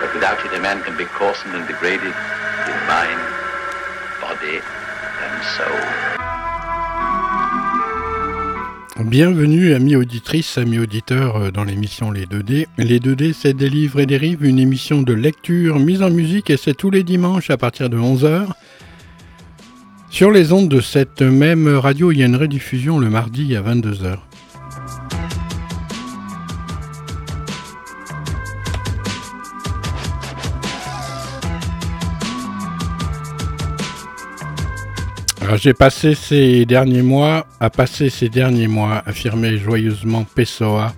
But 0.00 0.12
without 0.14 0.44
it, 0.44 0.52
a 0.54 0.60
man 0.60 0.82
can 0.82 0.96
be 0.96 1.04
coarsened 1.06 1.54
and 1.54 1.66
degraded 1.66 2.12
in 2.12 2.78
mind, 2.86 3.20
body, 4.20 4.60
and 5.22 5.42
soul. 5.56 5.80
Bienvenue 9.04 9.74
amis 9.74 9.96
auditrices, 9.96 10.58
amis 10.58 10.78
auditeurs 10.78 11.36
euh, 11.36 11.50
dans 11.50 11.64
l'émission 11.64 12.10
Les 12.10 12.26
2D. 12.26 12.66
Les 12.78 12.98
2D 12.98 13.32
c'est 13.32 13.54
des 13.54 13.68
livres 13.68 14.00
et 14.00 14.06
des 14.06 14.16
rives, 14.16 14.44
une 14.44 14.58
émission 14.58 15.02
de 15.02 15.12
lecture 15.12 15.78
mise 15.78 16.02
en 16.02 16.10
musique 16.10 16.50
et 16.50 16.56
c'est 16.56 16.74
tous 16.74 16.90
les 16.90 17.02
dimanches 17.02 17.50
à 17.50 17.56
partir 17.56 17.88
de 17.88 17.98
11h. 17.98 18.48
Sur 20.10 20.30
les 20.30 20.52
ondes 20.52 20.68
de 20.68 20.80
cette 20.80 21.22
même 21.22 21.68
radio, 21.68 22.12
il 22.12 22.18
y 22.18 22.22
a 22.22 22.26
une 22.26 22.36
rediffusion 22.36 22.98
le 22.98 23.10
mardi 23.10 23.54
à 23.56 23.62
22h. 23.62 24.18
J'ai 35.54 35.74
passé 35.74 36.14
ces 36.14 36.66
derniers 36.66 37.02
mois, 37.02 37.46
à 37.60 37.70
passer 37.70 38.10
ces 38.10 38.28
derniers 38.28 38.66
mois, 38.66 39.02
affirmait 39.06 39.58
joyeusement 39.58 40.24
Pessoa, 40.24 40.92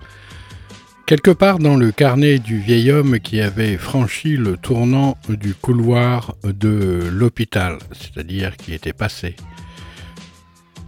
quelque 1.07 1.31
part 1.31 1.59
dans 1.59 1.77
le 1.77 1.93
carnet 1.93 2.39
du 2.39 2.59
vieil 2.59 2.91
homme 2.91 3.21
qui 3.21 3.41
avait 3.41 3.77
franchi 3.77 4.37
le 4.37 4.57
tournant 4.57 5.19
du 5.29 5.55
couloir 5.55 6.35
de 6.45 7.09
l'hôpital, 7.13 7.79
c'est-à-dire 7.93 8.57
qui 8.57 8.73
était 8.73 8.95
passé. 8.95 9.37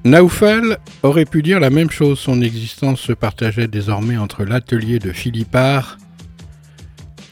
Naufel 0.05 0.78
aurait 1.02 1.27
pu 1.27 1.42
dire 1.42 1.61
la 1.61 1.70
même 1.70 1.91
chose, 1.91 2.19
son 2.19 2.41
existence 2.41 3.00
se 3.00 3.12
partageait 3.12 3.69
désormais 3.69 4.17
entre 4.17 4.45
l'atelier 4.45 4.98
de 4.98 5.12
Philippard, 5.12 5.98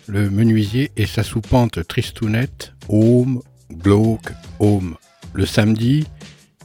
le 0.06 0.28
menuisier, 0.30 0.92
et 0.96 1.06
sa 1.06 1.22
soupante 1.22 1.86
tristounette, 1.88 2.74
home, 2.88 3.40
glauque, 3.72 4.32
home. 4.58 4.96
Le 5.34 5.44
samedi, 5.46 6.06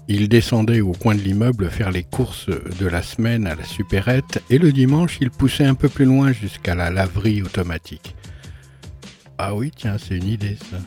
il 0.08 0.30
descendait 0.30 0.82
au 0.82 0.92
coin 0.92 1.16
de 1.16 1.22
l'immeuble 1.22 1.70
faire 1.70 1.92
les 1.92 2.04
courses 2.04 2.50
de 2.50 2.88
la 2.88 3.02
semaine 3.02 3.48
à 3.48 3.56
la 3.56 3.64
supérette 3.64 4.44
et 4.50 4.58
le 4.58 4.72
dimanche 4.72 5.18
il 5.22 5.32
poussait 5.32 5.66
un 5.66 5.76
peu 5.76 5.90
plus 5.90 6.06
loin 6.06 6.32
jusqu'à 6.32 6.76
la 6.76 6.90
laverie 6.90 7.42
automatique. 7.42 8.16
Ah 9.38 9.56
oui, 9.56 9.72
tiens, 9.76 9.98
c'est 9.98 10.18
une 10.18 10.28
idée 10.28 10.58
ça. 10.70 10.78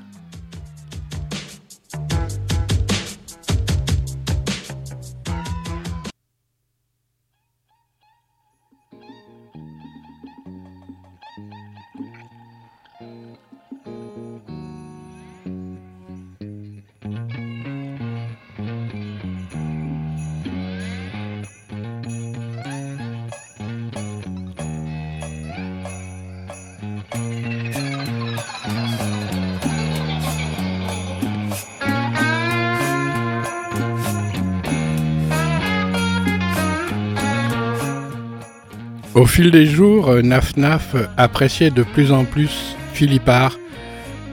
Fil 39.37 39.51
des 39.51 39.67
jours, 39.67 40.15
Naf 40.23 40.57
Naf 40.57 40.97
appréciait 41.19 41.69
de 41.69 41.83
plus 41.83 42.11
en 42.11 42.25
plus 42.25 42.75
Philippard, 42.95 43.59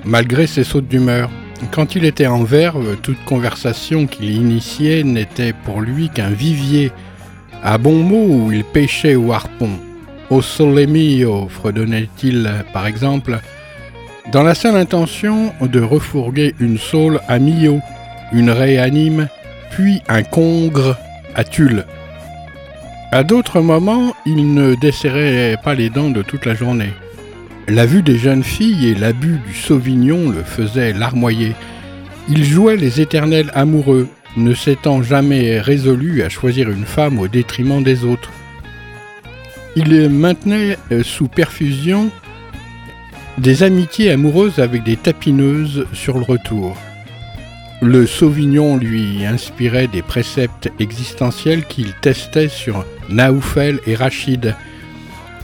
malgré 0.06 0.48
ses 0.48 0.64
sautes 0.64 0.88
d'humeur. 0.88 1.30
Quand 1.72 1.96
il 1.96 2.06
était 2.06 2.28
en 2.28 2.46
verve, 2.46 2.96
toute 3.02 3.22
conversation 3.26 4.08
qu'il 4.08 4.32
initiait 4.32 5.04
n'était 5.04 5.52
pour 5.66 5.82
lui 5.82 6.08
qu'un 6.08 6.30
vivier, 6.30 6.94
à 7.62 7.78
bon 7.78 8.02
mot 8.02 8.28
où 8.30 8.54
il 8.54 8.64
pêchait 8.64 9.16
au 9.16 9.34
harpon. 9.34 9.72
Au 10.30 10.42
sole 10.42 10.88
mio, 10.88 11.50
fredonnait-il 11.50 12.50
par 12.72 12.88
exemple, 12.88 13.40
dans 14.32 14.44
la 14.44 14.56
seule 14.56 14.78
intention 14.78 15.52
de 15.60 15.82
refourguer 15.82 16.56
une 16.62 16.78
saule 16.78 17.20
à 17.28 17.40
Mio, 17.40 17.82
une 18.32 18.52
réanime, 18.52 19.28
puis 19.70 20.02
un 20.08 20.24
congre 20.24 20.96
à 21.36 21.44
Tulle. 21.44 21.84
À 23.14 23.24
d'autres 23.24 23.62
moments, 23.62 24.16
il 24.26 24.56
ne 24.56 24.74
desserrait 24.74 25.56
pas 25.64 25.76
les 25.76 25.92
dents 25.92 26.10
de 26.10 26.24
toute 26.24 26.48
la 26.48 26.56
journée. 26.56 26.90
La 27.68 27.86
vue 27.86 28.02
des 28.02 28.18
jeunes 28.18 28.42
filles 28.42 28.88
et 28.88 28.96
l'abus 28.96 29.38
du 29.46 29.54
sauvignon 29.54 30.32
le 30.32 30.42
faisaient 30.42 30.94
larmoyer. 30.94 31.54
Il 32.28 32.44
jouait 32.44 32.76
les 32.76 33.02
éternels 33.02 33.52
amoureux, 33.54 34.08
ne 34.36 34.56
s'étant 34.56 35.04
jamais 35.04 35.60
résolu 35.60 36.24
à 36.24 36.30
choisir 36.30 36.72
une 36.72 36.86
femme 36.86 37.20
au 37.20 37.28
détriment 37.28 37.84
des 37.84 38.04
autres. 38.04 38.32
Il 39.76 40.10
maintenait 40.10 40.80
euh, 40.92 41.04
sous 41.04 41.28
perfusion 41.28 42.10
des 43.38 43.62
amitiés 43.62 44.10
amoureuses 44.10 44.58
avec 44.58 44.82
des 44.82 44.98
tapineuses 44.98 45.86
sur 45.94 46.18
le 46.18 46.24
retour. 46.24 46.76
Le 47.86 48.08
Sauvignon 48.08 48.78
lui 48.78 49.26
inspirait 49.26 49.88
des 49.88 50.02
préceptes 50.02 50.72
existentiels 50.80 51.66
qu'il 51.66 51.94
testait 52.02 52.48
sur 52.48 52.86
Naoufel 53.10 53.82
et 53.86 53.96
Rachid, 53.96 54.56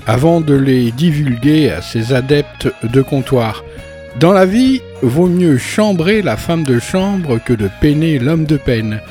avant 0.07 0.39
de 0.39 0.53
les 0.53 0.91
divulguer 0.91 1.69
à 1.69 1.81
ses 1.81 2.13
adeptes 2.13 2.69
de 2.83 3.01
comptoir. 3.01 3.65
Dans 4.21 4.31
la 4.31 4.45
vie, 4.45 4.81
vaut 5.01 5.27
mieux 5.27 5.57
chambrer 5.57 6.21
la 6.21 6.37
femme 6.37 6.63
de 6.63 6.79
chambre 6.79 7.39
que 7.43 7.51
de 7.51 7.69
peiner 7.81 8.19
l'homme 8.19 8.45
de 8.45 8.55
peine. 8.55 9.01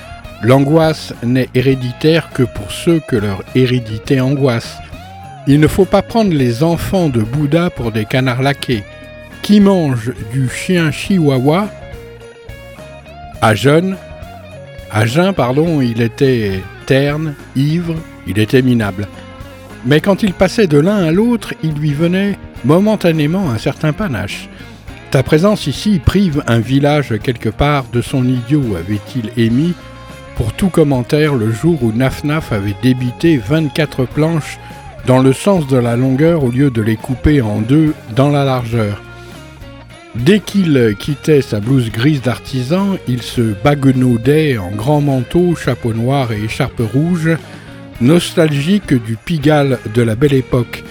L'angoisse 0.42 1.12
n'est 1.22 1.50
héréditaire 1.54 2.30
que 2.30 2.44
pour 2.44 2.72
ceux 2.72 3.00
que 3.06 3.16
leur 3.16 3.42
hérédité 3.54 4.22
angoisse. 4.22 4.78
Il 5.46 5.60
ne 5.60 5.68
faut 5.68 5.84
pas 5.84 6.02
prendre 6.02 6.32
les 6.32 6.62
enfants 6.62 7.10
de 7.10 7.20
Bouddha 7.20 7.68
pour 7.68 7.92
des 7.92 8.06
canards 8.06 8.42
laqués. 8.42 8.84
Qui 9.42 9.60
mange 9.60 10.12
du 10.32 10.48
chien 10.48 10.90
chihuahua 10.90 11.68
à 13.40 13.54
jeun, 13.54 13.96
pardon, 15.36 15.80
il 15.80 16.02
était 16.02 16.60
terne, 16.86 17.34
ivre, 17.56 17.94
il 18.26 18.38
était 18.38 18.62
minable. 18.62 19.06
Mais 19.86 20.00
quand 20.00 20.22
il 20.22 20.32
passait 20.32 20.66
de 20.66 20.78
l'un 20.78 20.96
à 20.96 21.12
l'autre, 21.12 21.54
il 21.62 21.74
lui 21.74 21.92
venait 21.92 22.38
momentanément 22.64 23.50
un 23.50 23.58
certain 23.58 23.92
panache. 23.92 24.48
Ta 25.10 25.22
présence 25.22 25.66
ici 25.66 26.00
prive 26.04 26.42
un 26.46 26.58
village 26.58 27.14
quelque 27.22 27.48
part 27.48 27.84
de 27.92 28.02
son 28.02 28.26
idiot, 28.26 28.76
avait-il 28.76 29.30
émis 29.42 29.74
pour 30.36 30.52
tout 30.52 30.68
commentaire 30.68 31.34
le 31.34 31.50
jour 31.50 31.82
où 31.82 31.92
Nafnaf 31.92 32.52
avait 32.52 32.76
débité 32.82 33.38
24 33.38 34.04
planches 34.04 34.58
dans 35.06 35.18
le 35.18 35.32
sens 35.32 35.66
de 35.66 35.78
la 35.78 35.96
longueur 35.96 36.44
au 36.44 36.50
lieu 36.50 36.70
de 36.70 36.82
les 36.82 36.96
couper 36.96 37.40
en 37.40 37.60
deux 37.60 37.94
dans 38.14 38.28
la 38.28 38.44
largeur. 38.44 39.02
Dès 40.14 40.40
qu'il 40.40 40.96
quittait 40.98 41.42
sa 41.42 41.60
blouse 41.60 41.90
grise 41.90 42.22
d'artisan, 42.22 42.96
il 43.06 43.22
se 43.22 43.54
baguenaudait 43.62 44.58
en 44.58 44.70
grand 44.70 45.00
manteau, 45.00 45.54
chapeau 45.54 45.92
noir 45.92 46.32
et 46.32 46.42
écharpe 46.42 46.80
rouge, 46.80 47.30
nostalgique 48.00 48.94
du 48.94 49.16
Pigalle 49.16 49.78
de 49.94 50.02
la 50.02 50.14
belle 50.14 50.34
époque. 50.34 50.82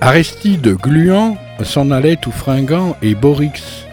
Aristide 0.00 0.74
gluant 0.76 1.36
s'en 1.62 1.90
allait 1.90 2.16
tout 2.16 2.32
fringant 2.32 2.96
et 3.02 3.14
Borix, 3.14 3.86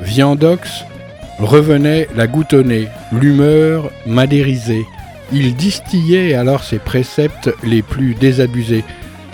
Viandox, 0.00 0.84
revenait 1.38 2.08
la 2.14 2.26
goutonner, 2.26 2.88
l'humeur 3.12 3.90
madérisée. 4.06 4.84
Il 5.32 5.54
distillait 5.56 6.34
alors 6.34 6.64
ses 6.64 6.78
préceptes 6.78 7.50
les 7.62 7.82
plus 7.82 8.14
désabusés 8.14 8.84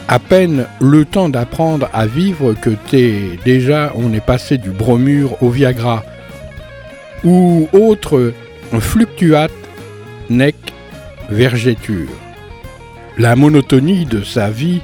à 0.08 0.18
peine 0.18 0.66
le 0.80 1.04
temps 1.04 1.28
d'apprendre 1.28 1.88
à 1.92 2.06
vivre 2.06 2.54
que 2.54 2.70
t'es 2.70 3.38
déjà 3.44 3.92
on 3.94 4.12
est 4.14 4.24
passé 4.24 4.56
du 4.56 4.70
bromure 4.70 5.42
au 5.42 5.50
Viagra 5.50 6.02
ou 7.24 7.68
autre 7.72 8.32
fluctuate 8.80 9.52
nec 10.30 10.56
vergéture. 11.30 12.08
La 13.18 13.36
monotonie 13.36 14.06
de 14.06 14.22
sa 14.22 14.50
vie 14.50 14.80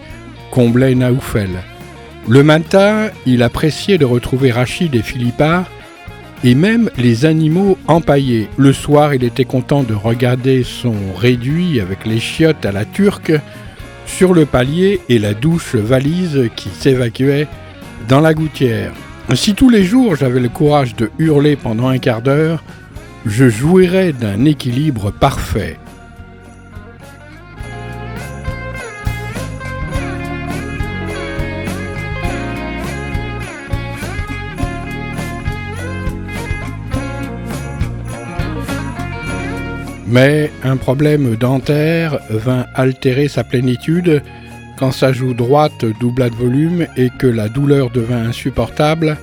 comblait 0.50 0.94
Naoufel. 0.94 1.50
Le 2.29 2.43
matin, 2.43 3.09
il 3.27 3.43
appréciait 3.43 3.99
de 3.99 4.05
retrouver 4.05 4.50
Rachid 4.50 4.94
et 4.94 5.03
Philippard 5.03 5.65
et 6.43 6.55
même 6.55 6.91
les 6.99 7.25
animaux 7.25 7.79
empaillés. 7.87 8.49
Le 8.56 8.73
soir, 8.73 9.15
il 9.15 9.25
était 9.25 9.44
content 9.44 9.82
de 9.82 9.94
regarder 9.94 10.65
son 10.65 10.94
réduit 11.17 11.81
avec 11.81 12.05
les 12.05 12.20
chiottes 12.20 12.67
à 12.67 12.73
la 12.73 12.85
turque 12.85 13.32
sur 14.06 14.35
le 14.35 14.47
palier 14.47 15.01
et 15.09 15.19
la 15.19 15.35
douche 15.35 15.75
valise 15.75 16.51
qui 16.56 16.69
s'évacuait 16.69 17.49
dans 18.09 18.21
la 18.21 18.35
gouttière. 18.35 18.93
Si 19.35 19.55
tous 19.55 19.71
les 19.71 19.85
jours 19.85 20.17
j'avais 20.17 20.41
le 20.41 20.49
courage 20.49 20.95
de 20.97 21.11
hurler 21.19 21.56
pendant 21.56 21.89
un 21.89 21.99
quart 21.99 22.23
d'heure, 22.23 22.62
je 23.27 23.49
jouirais 23.49 24.12
d'un 24.12 24.45
équilibre 24.45 25.11
parfait. 25.11 25.79
Mais 40.15 40.53
un 40.63 40.77
problème 40.77 41.35
dentaire 41.35 42.21
vint 42.31 42.67
altérer 42.77 43.27
sa 43.27 43.43
plénitude 43.43 44.23
quand 44.79 44.93
sa 44.93 45.13
joue 45.13 45.35
droite 45.35 45.85
doubla 45.99 46.31
de 46.31 46.37
volume 46.37 46.87
et 46.97 47.11
que 47.19 47.27
la 47.27 47.49
douleur 47.49 47.91
devint 47.91 48.25
insupportable. 48.25 49.17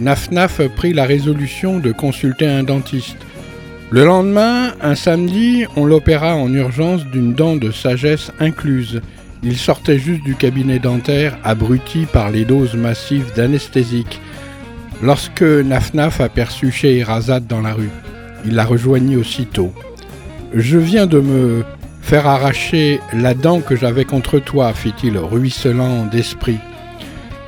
Naf-Naf 0.00 0.60
prit 0.74 0.92
la 0.92 1.04
résolution 1.04 1.78
de 1.78 1.92
consulter 1.92 2.48
un 2.48 2.64
dentiste. 2.64 3.18
Le 3.90 4.04
lendemain, 4.04 4.72
un 4.82 4.96
samedi, 4.96 5.66
on 5.76 5.84
l'opéra 5.84 6.34
en 6.34 6.52
urgence 6.52 7.06
d'une 7.06 7.34
dent 7.34 7.54
de 7.54 7.70
sagesse 7.70 8.32
incluse. 8.40 9.02
Il 9.44 9.56
sortait 9.56 10.00
juste 10.00 10.24
du 10.24 10.34
cabinet 10.34 10.80
dentaire, 10.80 11.38
abruti 11.44 12.06
par 12.12 12.32
les 12.32 12.44
doses 12.44 12.74
massives 12.74 13.32
d'anesthésique. 13.36 14.20
Lorsque 15.00 15.42
Naf-Naf 15.42 16.20
aperçut 16.20 16.72
Scheherazade 16.72 17.46
dans 17.46 17.60
la 17.60 17.72
rue, 17.72 17.90
il 18.44 18.56
la 18.56 18.64
rejoignit 18.64 19.14
aussitôt. 19.14 19.72
Je 20.56 20.78
viens 20.78 21.06
de 21.06 21.18
me 21.18 21.64
faire 22.00 22.28
arracher 22.28 23.00
la 23.12 23.34
dent 23.34 23.60
que 23.60 23.74
j'avais 23.74 24.04
contre 24.04 24.38
toi, 24.38 24.72
fit-il, 24.72 25.18
ruisselant 25.18 26.06
d'esprit. 26.06 26.58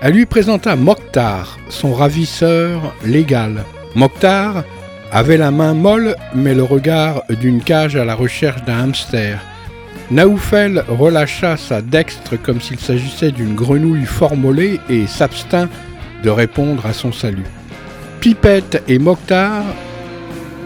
Elle 0.03 0.15
lui 0.15 0.27
présenta 0.27 0.75
Mokhtar, 0.75 1.57
son 1.69 1.95
ravisseur 1.95 2.93
légal. 3.05 3.63
Mokhtar 3.95 4.65
avait 5.13 5.37
la 5.37 5.53
main 5.53 5.73
molle, 5.73 6.17
mais 6.35 6.53
le 6.53 6.65
regard 6.65 7.23
d'une 7.41 7.63
cage 7.63 7.95
à 7.95 8.05
la 8.05 8.17
recherche 8.17 8.65
d'un 8.65 8.81
hamster. 8.81 9.41
Naoufel 10.11 10.83
relâcha 10.89 11.57
sa 11.57 11.83
dextre 11.83 12.35
comme 12.37 12.61
s'il 12.61 12.81
s'agissait 12.81 13.31
d'une 13.31 13.55
grenouille 13.55 14.05
formolée 14.05 14.81
et 14.89 15.07
s'abstint 15.07 15.69
de 16.25 16.31
répondre 16.31 16.85
à 16.85 16.93
son 16.93 17.13
salut. 17.13 17.47
Pipette 18.21 18.83
et 18.89 18.99
Mokhtar 18.99 19.63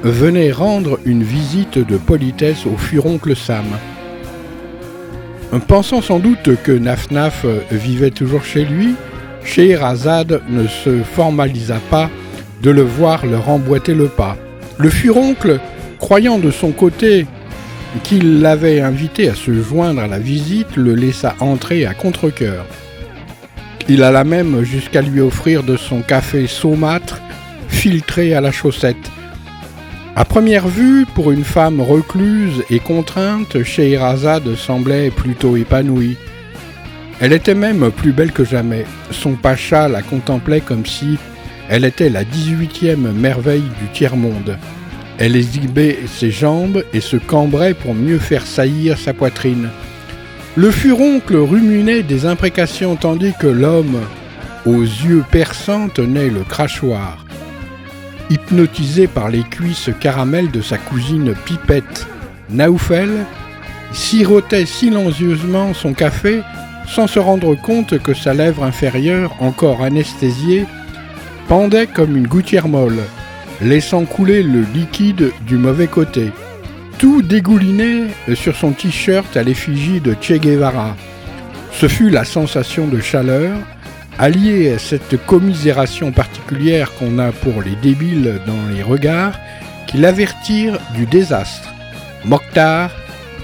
venait 0.02 0.52
rendre 0.52 0.98
une 1.04 1.22
visite 1.22 1.78
de 1.78 1.96
politesse 1.96 2.66
au 2.66 2.76
furoncle 2.76 3.36
Sam. 3.36 3.66
Pensant 5.66 6.00
sans 6.00 6.18
doute 6.18 6.50
que 6.62 6.72
Nafnaf 6.72 7.44
vivait 7.70 8.10
toujours 8.10 8.44
chez 8.44 8.64
lui, 8.64 8.94
Scheherazade 9.44 10.42
ne 10.48 10.66
se 10.66 11.02
formalisa 11.02 11.78
pas 11.90 12.08
de 12.62 12.70
le 12.70 12.82
voir 12.82 13.26
leur 13.26 13.48
emboîter 13.48 13.94
le 13.94 14.08
pas. 14.08 14.36
Le 14.78 14.90
furoncle, 14.90 15.58
croyant 15.98 16.38
de 16.38 16.50
son 16.50 16.72
côté 16.72 17.26
qu'il 18.04 18.40
l'avait 18.40 18.80
invité 18.80 19.28
à 19.28 19.34
se 19.34 19.52
joindre 19.62 20.02
à 20.02 20.06
la 20.06 20.18
visite, 20.18 20.76
le 20.76 20.94
laissa 20.94 21.34
entrer 21.40 21.84
à 21.86 21.94
contre-coeur. 21.94 22.64
Il 23.88 24.02
alla 24.04 24.24
même 24.24 24.62
jusqu'à 24.62 25.02
lui 25.02 25.20
offrir 25.20 25.64
de 25.64 25.76
son 25.76 26.00
café 26.00 26.46
saumâtre 26.46 27.20
filtré 27.68 28.34
à 28.34 28.40
la 28.40 28.52
chaussette, 28.52 29.10
à 30.16 30.24
première 30.24 30.66
vue, 30.66 31.06
pour 31.06 31.30
une 31.30 31.44
femme 31.44 31.80
recluse 31.80 32.64
et 32.68 32.80
contrainte, 32.80 33.62
Scheherazade 33.62 34.56
semblait 34.56 35.10
plutôt 35.10 35.56
épanouie. 35.56 36.16
Elle 37.20 37.32
était 37.32 37.54
même 37.54 37.90
plus 37.92 38.12
belle 38.12 38.32
que 38.32 38.44
jamais. 38.44 38.86
Son 39.12 39.34
pacha 39.34 39.88
la 39.88 40.02
contemplait 40.02 40.60
comme 40.60 40.84
si 40.84 41.16
elle 41.68 41.84
était 41.84 42.10
la 42.10 42.24
18e 42.24 43.12
merveille 43.12 43.70
du 43.80 43.86
tiers-monde. 43.92 44.58
Elle 45.18 45.36
exhibait 45.36 46.00
ses 46.06 46.32
jambes 46.32 46.82
et 46.92 47.00
se 47.00 47.16
cambrait 47.16 47.74
pour 47.74 47.94
mieux 47.94 48.18
faire 48.18 48.46
saillir 48.46 48.98
sa 48.98 49.14
poitrine. 49.14 49.68
Le 50.56 50.72
furoncle 50.72 51.36
ruminait 51.36 52.02
des 52.02 52.26
imprécations 52.26 52.96
tandis 52.96 53.34
que 53.38 53.46
l'homme, 53.46 54.00
aux 54.66 54.82
yeux 54.82 55.24
perçants, 55.30 55.88
tenait 55.88 56.30
le 56.30 56.40
crachoir 56.40 57.24
hypnotisé 58.30 59.06
par 59.06 59.28
les 59.28 59.42
cuisses 59.42 59.90
caramel 60.00 60.50
de 60.50 60.62
sa 60.62 60.78
cousine 60.78 61.34
Pipette. 61.44 62.06
Naoufel 62.48 63.10
sirotait 63.92 64.66
silencieusement 64.66 65.74
son 65.74 65.92
café 65.92 66.40
sans 66.86 67.06
se 67.06 67.18
rendre 67.18 67.54
compte 67.54 67.98
que 68.02 68.14
sa 68.14 68.34
lèvre 68.34 68.64
inférieure, 68.64 69.36
encore 69.40 69.82
anesthésiée, 69.82 70.66
pendait 71.48 71.86
comme 71.86 72.16
une 72.16 72.26
gouttière 72.26 72.68
molle, 72.68 72.98
laissant 73.60 74.04
couler 74.04 74.42
le 74.42 74.62
liquide 74.74 75.30
du 75.46 75.56
mauvais 75.56 75.86
côté. 75.86 76.32
Tout 76.98 77.22
dégoulinait 77.22 78.08
sur 78.34 78.56
son 78.56 78.72
t-shirt 78.72 79.36
à 79.36 79.42
l'effigie 79.42 80.00
de 80.00 80.14
Che 80.20 80.32
Guevara. 80.32 80.96
Ce 81.72 81.88
fut 81.88 82.10
la 82.10 82.24
sensation 82.24 82.88
de 82.88 83.00
chaleur, 83.00 83.56
allié 84.20 84.74
à 84.74 84.78
cette 84.78 85.16
commisération 85.24 86.12
particulière 86.12 86.92
qu'on 86.92 87.18
a 87.18 87.32
pour 87.32 87.62
les 87.62 87.74
débiles 87.76 88.38
dans 88.46 88.66
les 88.70 88.82
regards, 88.82 89.38
qui 89.86 89.96
l'avertirent 89.96 90.78
du 90.94 91.06
désastre. 91.06 91.72
Mokhtar 92.26 92.90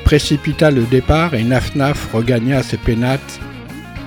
précipita 0.05 0.71
le 0.71 0.83
départ 0.83 1.33
et 1.35 1.43
Nafnaf 1.45 2.13
regagna 2.13 2.63
ses 2.63 2.77
pénates, 2.77 3.41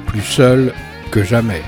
plus 0.06 0.22
seul 0.22 0.72
que 1.10 1.24
jamais. 1.24 1.64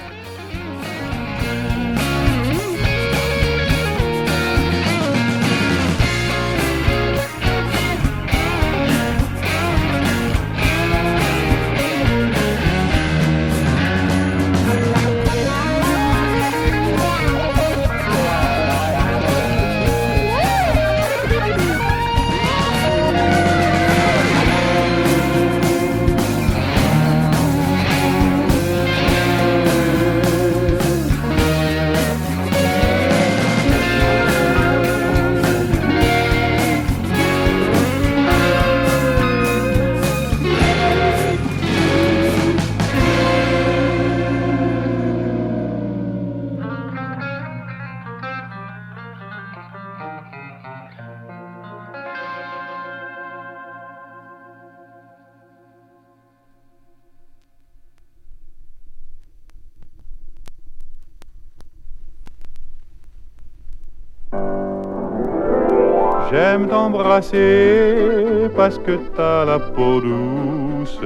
J'aime 66.31 66.69
t'embrasser 66.69 68.50
parce 68.55 68.77
que 68.77 68.97
t'as 69.17 69.43
la 69.43 69.59
peau 69.59 70.00
douce, 70.00 70.97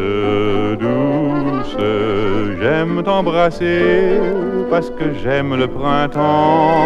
douce. 0.80 1.78
J'aime 2.62 3.02
t'embrasser 3.04 4.20
parce 4.70 4.92
que 4.92 5.16
j'aime 5.24 5.56
le 5.56 5.68
printemps. 5.68 6.86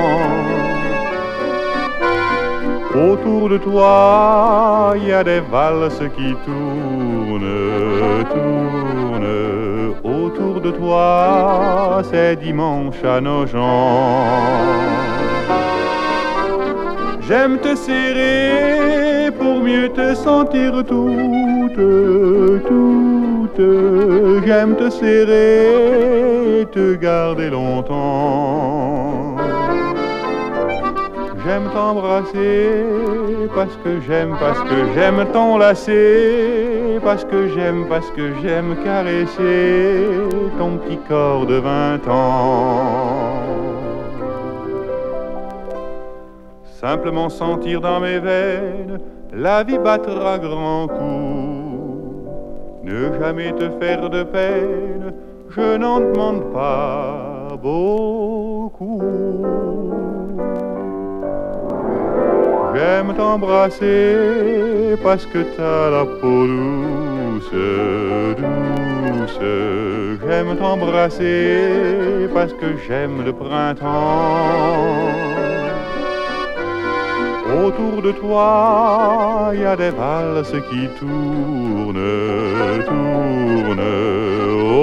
Autour 2.96 3.50
de 3.50 3.58
toi, 3.58 4.94
il 4.96 5.10
y 5.10 5.12
a 5.12 5.24
des 5.24 5.42
valses 5.42 6.02
qui 6.16 6.34
tournent, 6.46 7.44
tournent. 8.32 9.96
Autour 10.02 10.62
de 10.62 10.72
toi, 10.72 12.02
c'est 12.10 12.38
dimanche 12.38 13.04
à 13.04 13.20
nos 13.20 13.46
gens. 13.46 15.09
J'aime 17.30 17.60
te 17.60 17.76
serrer 17.76 19.30
pour 19.38 19.60
mieux 19.60 19.90
te 19.90 20.16
sentir 20.16 20.72
toute, 20.84 21.76
toute 22.68 23.62
j'aime 24.48 24.76
te 24.76 24.90
serrer 24.90 26.66
te 26.72 26.96
garder 26.96 27.52
longtemps. 27.52 29.36
J'aime 31.46 31.70
t'embrasser 31.72 32.86
parce 33.54 33.76
que 33.84 34.02
j'aime, 34.08 34.36
parce 34.40 34.62
que 34.62 34.76
j'aime 34.96 35.24
t'enlacer, 35.32 36.98
parce 37.04 37.26
que 37.26 37.48
j'aime, 37.50 37.86
parce 37.88 38.10
que 38.10 38.34
j'aime 38.42 38.76
caresser 38.84 40.08
ton 40.58 40.78
petit 40.78 40.98
corps 41.08 41.46
de 41.46 41.58
vingt 41.58 42.08
ans. 42.10 43.29
Simplement 46.80 47.28
sentir 47.28 47.82
dans 47.82 48.00
mes 48.00 48.20
veines 48.20 49.00
la 49.34 49.64
vie 49.64 49.78
battre 49.78 50.26
à 50.26 50.38
grands 50.40 50.88
coups. 50.88 52.30
Ne 52.86 53.20
jamais 53.20 53.52
te 53.52 53.70
faire 53.82 54.10
de 54.10 54.24
peine, 54.24 55.14
je 55.50 55.76
n'en 55.76 56.00
demande 56.00 56.54
pas 56.54 57.50
beaucoup. 57.62 59.02
J'aime 62.74 63.14
t'embrasser 63.14 64.96
parce 65.04 65.26
que 65.26 65.40
t'as 65.58 65.90
la 65.90 66.06
peau 66.06 66.48
douce, 66.48 67.52
douce. 68.38 69.40
J'aime 70.26 70.56
t'embrasser 70.56 72.30
parce 72.34 72.54
que 72.54 72.78
j'aime 72.88 73.26
le 73.26 73.34
printemps. 73.34 75.29
Autour 77.58 78.02
de 78.02 78.12
toi, 78.12 79.52
il 79.54 79.62
y 79.62 79.66
a 79.66 79.76
des 79.76 79.90
valses 79.90 80.54
qui 80.70 80.88
tournent, 81.00 81.94
tournent. 82.86 83.80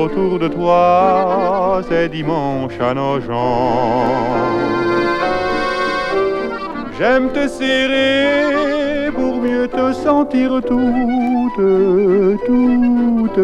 Autour 0.02 0.38
de 0.38 0.48
toi, 0.48 1.80
c'est 1.88 2.08
dimanche 2.08 2.78
à 2.80 2.92
nos 2.94 3.20
gens. 3.20 4.06
J'aime 6.98 7.28
te 7.30 7.46
serrer 7.46 9.10
pour 9.12 9.36
mieux 9.40 9.68
te 9.68 9.92
sentir 9.92 10.60
toute, 10.66 11.62
toute. 12.46 13.40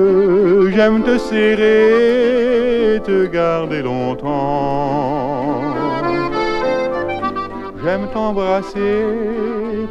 J'aime 0.75 1.03
te 1.03 1.19
serrer 1.19 3.01
te 3.05 3.27
garder 3.27 3.83
longtemps. 3.83 5.42
J'aime 7.93 8.09
t'embrasser 8.09 9.05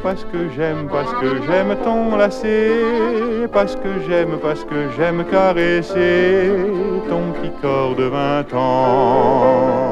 parce 0.02 0.24
que 0.24 0.50
j'aime, 0.56 0.88
parce 0.92 1.12
que 1.22 1.28
j'aime 1.46 1.76
t'enlacer, 1.84 3.48
parce 3.54 3.76
que 3.76 3.90
j'aime, 4.08 4.40
parce 4.42 4.64
que 4.64 4.90
j'aime 4.98 5.24
caresser 5.26 6.50
ton 7.08 7.32
petit 7.32 7.52
corps 7.62 7.96
de 7.96 8.06
vingt 8.06 8.52
ans. 8.56 9.91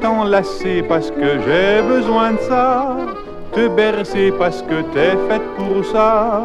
T'enlacer 0.00 0.82
parce 0.88 1.08
que 1.08 1.38
j'ai 1.46 1.80
besoin 1.86 2.32
de 2.32 2.38
ça, 2.38 2.96
te 3.52 3.68
bercer 3.68 4.32
parce 4.36 4.62
que 4.62 4.82
t'es 4.92 5.16
faite 5.28 5.46
pour 5.56 5.84
ça, 5.84 6.42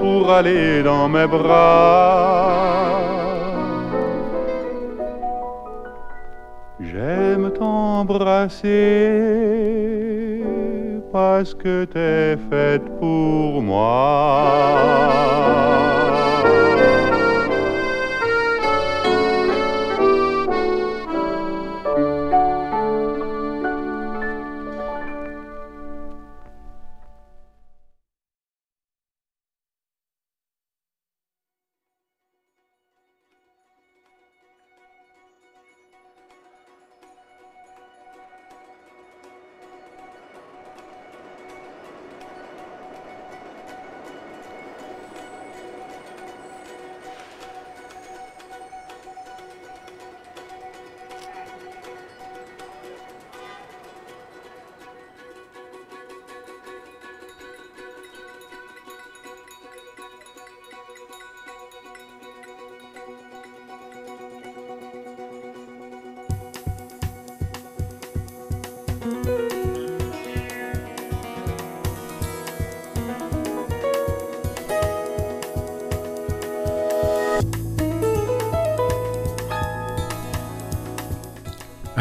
pour 0.00 0.30
aller 0.30 0.82
dans 0.82 1.06
mes 1.06 1.26
bras. 1.26 3.00
J'aime 6.80 7.50
t'embrasser 7.52 8.68
parce 11.12 11.52
que 11.52 11.84
t'es 11.84 12.38
faite 12.50 12.88
pour 12.98 13.60
moi. 13.60 14.80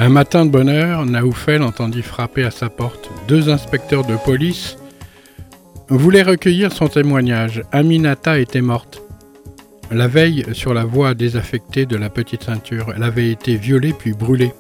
Un 0.10 0.12
matin 0.12 0.44
de 0.44 0.50
bonne 0.50 0.70
heure, 0.70 1.06
Naoufel 1.06 1.62
entendit 1.62 2.02
frapper 2.02 2.44
à 2.44 2.50
sa 2.50 2.68
porte. 2.68 3.12
Deux 3.28 3.48
inspecteurs 3.48 4.04
de 4.04 4.16
police 4.16 4.76
voulaient 5.88 6.24
recueillir 6.24 6.72
son 6.72 6.88
témoignage. 6.88 7.62
Aminata 7.72 8.40
était 8.40 8.62
morte. 8.62 9.04
La 9.92 10.08
veille, 10.08 10.46
sur 10.54 10.74
la 10.74 10.84
voie 10.84 11.14
désaffectée 11.14 11.86
de 11.86 11.96
la 11.96 12.10
petite 12.10 12.42
ceinture, 12.42 12.92
elle 12.96 13.04
avait 13.04 13.30
été 13.30 13.56
violée 13.56 13.94
puis 13.94 14.14
brûlée. 14.14 14.52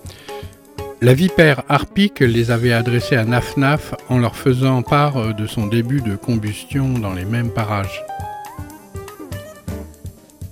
La 1.02 1.16
vipère 1.16 1.64
harpique 1.68 2.20
les 2.20 2.52
avait 2.52 2.72
adressés 2.72 3.16
à 3.16 3.26
Nafnaf 3.26 3.96
en 4.08 4.20
leur 4.20 4.36
faisant 4.36 4.84
part 4.84 5.34
de 5.34 5.48
son 5.48 5.66
début 5.66 6.02
de 6.02 6.16
combustion 6.16 7.00
dans 7.00 7.14
les 7.14 7.26
mêmes 7.26 7.50
parages. 7.50 8.04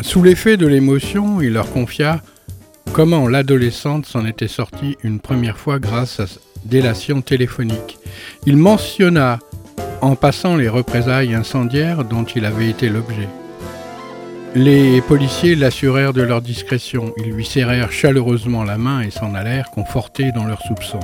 Sous 0.02 0.24
l'effet 0.24 0.58
de 0.58 0.66
l'émotion, 0.66 1.40
il 1.40 1.54
leur 1.54 1.72
confia 1.72 2.24
comment 2.98 3.28
l'adolescente 3.28 4.08
s'en 4.08 4.26
était 4.26 4.48
sortie 4.48 4.98
une 5.04 5.20
première 5.20 5.60
fois 5.60 5.78
grâce 5.78 6.20
à 6.20 6.26
délation 6.66 7.22
téléphonique. 7.22 8.00
Il 8.48 8.58
mentionna 8.58 9.38
en 10.02 10.16
passant 10.16 10.56
les 10.56 10.68
représailles 10.68 11.36
incendiaires 11.36 12.06
dont 12.06 12.24
il 12.24 12.44
avait 12.44 12.72
été 12.72 12.90
l'objet. 12.90 13.30
Les 14.56 15.00
policiers 15.02 15.54
l'assurèrent 15.54 16.14
de 16.14 16.24
leur 16.24 16.42
discrétion. 16.42 17.14
Ils 17.18 17.34
lui 17.34 17.46
serrèrent 17.46 17.92
chaleureusement 17.92 18.64
la 18.64 18.80
main 18.80 19.02
et 19.02 19.12
s'en 19.12 19.36
allèrent 19.36 19.70
confortés 19.70 20.32
dans 20.32 20.46
leurs 20.46 20.64
soupçons. 20.64 21.00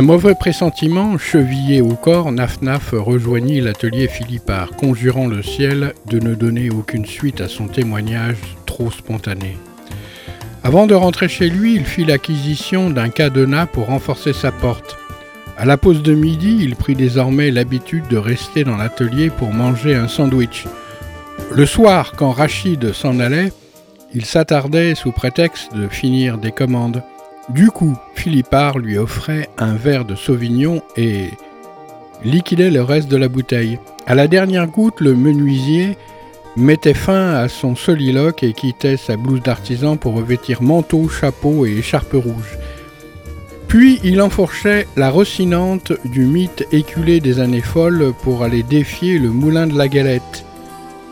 Un 0.00 0.02
mauvais 0.02 0.34
pressentiment, 0.34 1.18
chevillé 1.18 1.82
au 1.82 1.94
corps, 1.94 2.32
Nafnaf 2.32 2.92
rejoignit 2.92 3.60
l'atelier 3.60 4.08
Philippard, 4.08 4.70
conjurant 4.70 5.26
le 5.26 5.42
ciel 5.42 5.92
de 6.06 6.18
ne 6.18 6.34
donner 6.34 6.70
aucune 6.70 7.04
suite 7.04 7.42
à 7.42 7.48
son 7.48 7.68
témoignage 7.68 8.38
trop 8.64 8.90
spontané. 8.90 9.58
Avant 10.64 10.86
de 10.86 10.94
rentrer 10.94 11.28
chez 11.28 11.50
lui, 11.50 11.74
il 11.74 11.84
fit 11.84 12.06
l'acquisition 12.06 12.88
d'un 12.88 13.10
cadenas 13.10 13.66
pour 13.66 13.88
renforcer 13.88 14.32
sa 14.32 14.52
porte. 14.52 14.96
À 15.58 15.66
la 15.66 15.76
pause 15.76 16.02
de 16.02 16.14
midi, 16.14 16.60
il 16.62 16.76
prit 16.76 16.94
désormais 16.94 17.50
l'habitude 17.50 18.08
de 18.08 18.16
rester 18.16 18.64
dans 18.64 18.78
l'atelier 18.78 19.28
pour 19.28 19.52
manger 19.52 19.94
un 19.94 20.08
sandwich. 20.08 20.64
Le 21.52 21.66
soir, 21.66 22.14
quand 22.16 22.30
Rachid 22.30 22.94
s'en 22.94 23.20
allait, 23.20 23.52
il 24.14 24.24
s'attardait 24.24 24.94
sous 24.94 25.12
prétexte 25.12 25.74
de 25.74 25.88
finir 25.88 26.38
des 26.38 26.52
commandes. 26.52 27.02
Du 27.54 27.68
coup, 27.72 27.96
Philippard 28.14 28.78
lui 28.78 28.96
offrait 28.96 29.50
un 29.58 29.74
verre 29.74 30.04
de 30.04 30.14
Sauvignon 30.14 30.82
et 30.96 31.30
liquidait 32.24 32.70
le 32.70 32.82
reste 32.82 33.08
de 33.08 33.16
la 33.16 33.28
bouteille. 33.28 33.80
À 34.06 34.14
la 34.14 34.28
dernière 34.28 34.68
goutte, 34.68 35.00
le 35.00 35.14
menuisier 35.16 35.96
mettait 36.56 36.94
fin 36.94 37.34
à 37.34 37.48
son 37.48 37.74
soliloque 37.74 38.44
et 38.44 38.52
quittait 38.52 38.96
sa 38.96 39.16
blouse 39.16 39.42
d'artisan 39.42 39.96
pour 39.96 40.14
revêtir 40.14 40.62
manteau, 40.62 41.08
chapeau 41.08 41.66
et 41.66 41.72
écharpe 41.72 42.12
rouge. 42.12 42.56
Puis 43.66 43.98
il 44.04 44.22
enfourchait 44.22 44.86
la 44.96 45.10
rossinante 45.10 45.92
du 46.04 46.26
mythe 46.26 46.66
éculé 46.70 47.18
des 47.18 47.40
années 47.40 47.62
folles 47.62 48.12
pour 48.22 48.44
aller 48.44 48.62
défier 48.62 49.18
le 49.18 49.30
moulin 49.30 49.66
de 49.66 49.76
la 49.76 49.88
galette. 49.88 50.44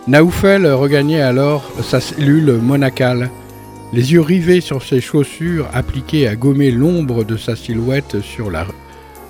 Naoufel 0.07 0.67
regagnait 0.67 1.21
alors 1.21 1.71
sa 1.83 2.01
cellule 2.01 2.53
monacale, 2.63 3.29
les 3.93 4.13
yeux 4.13 4.21
rivés 4.21 4.61
sur 4.61 4.83
ses 4.83 5.01
chaussures 5.01 5.69
appliquées 5.73 6.29
à 6.29 6.37
gommer 6.37 6.71
l'ombre 6.71 7.25
de 7.25 7.37
sa 7.37 7.57
silhouette 7.57 8.21
sur 8.21 8.51
la 8.51 8.67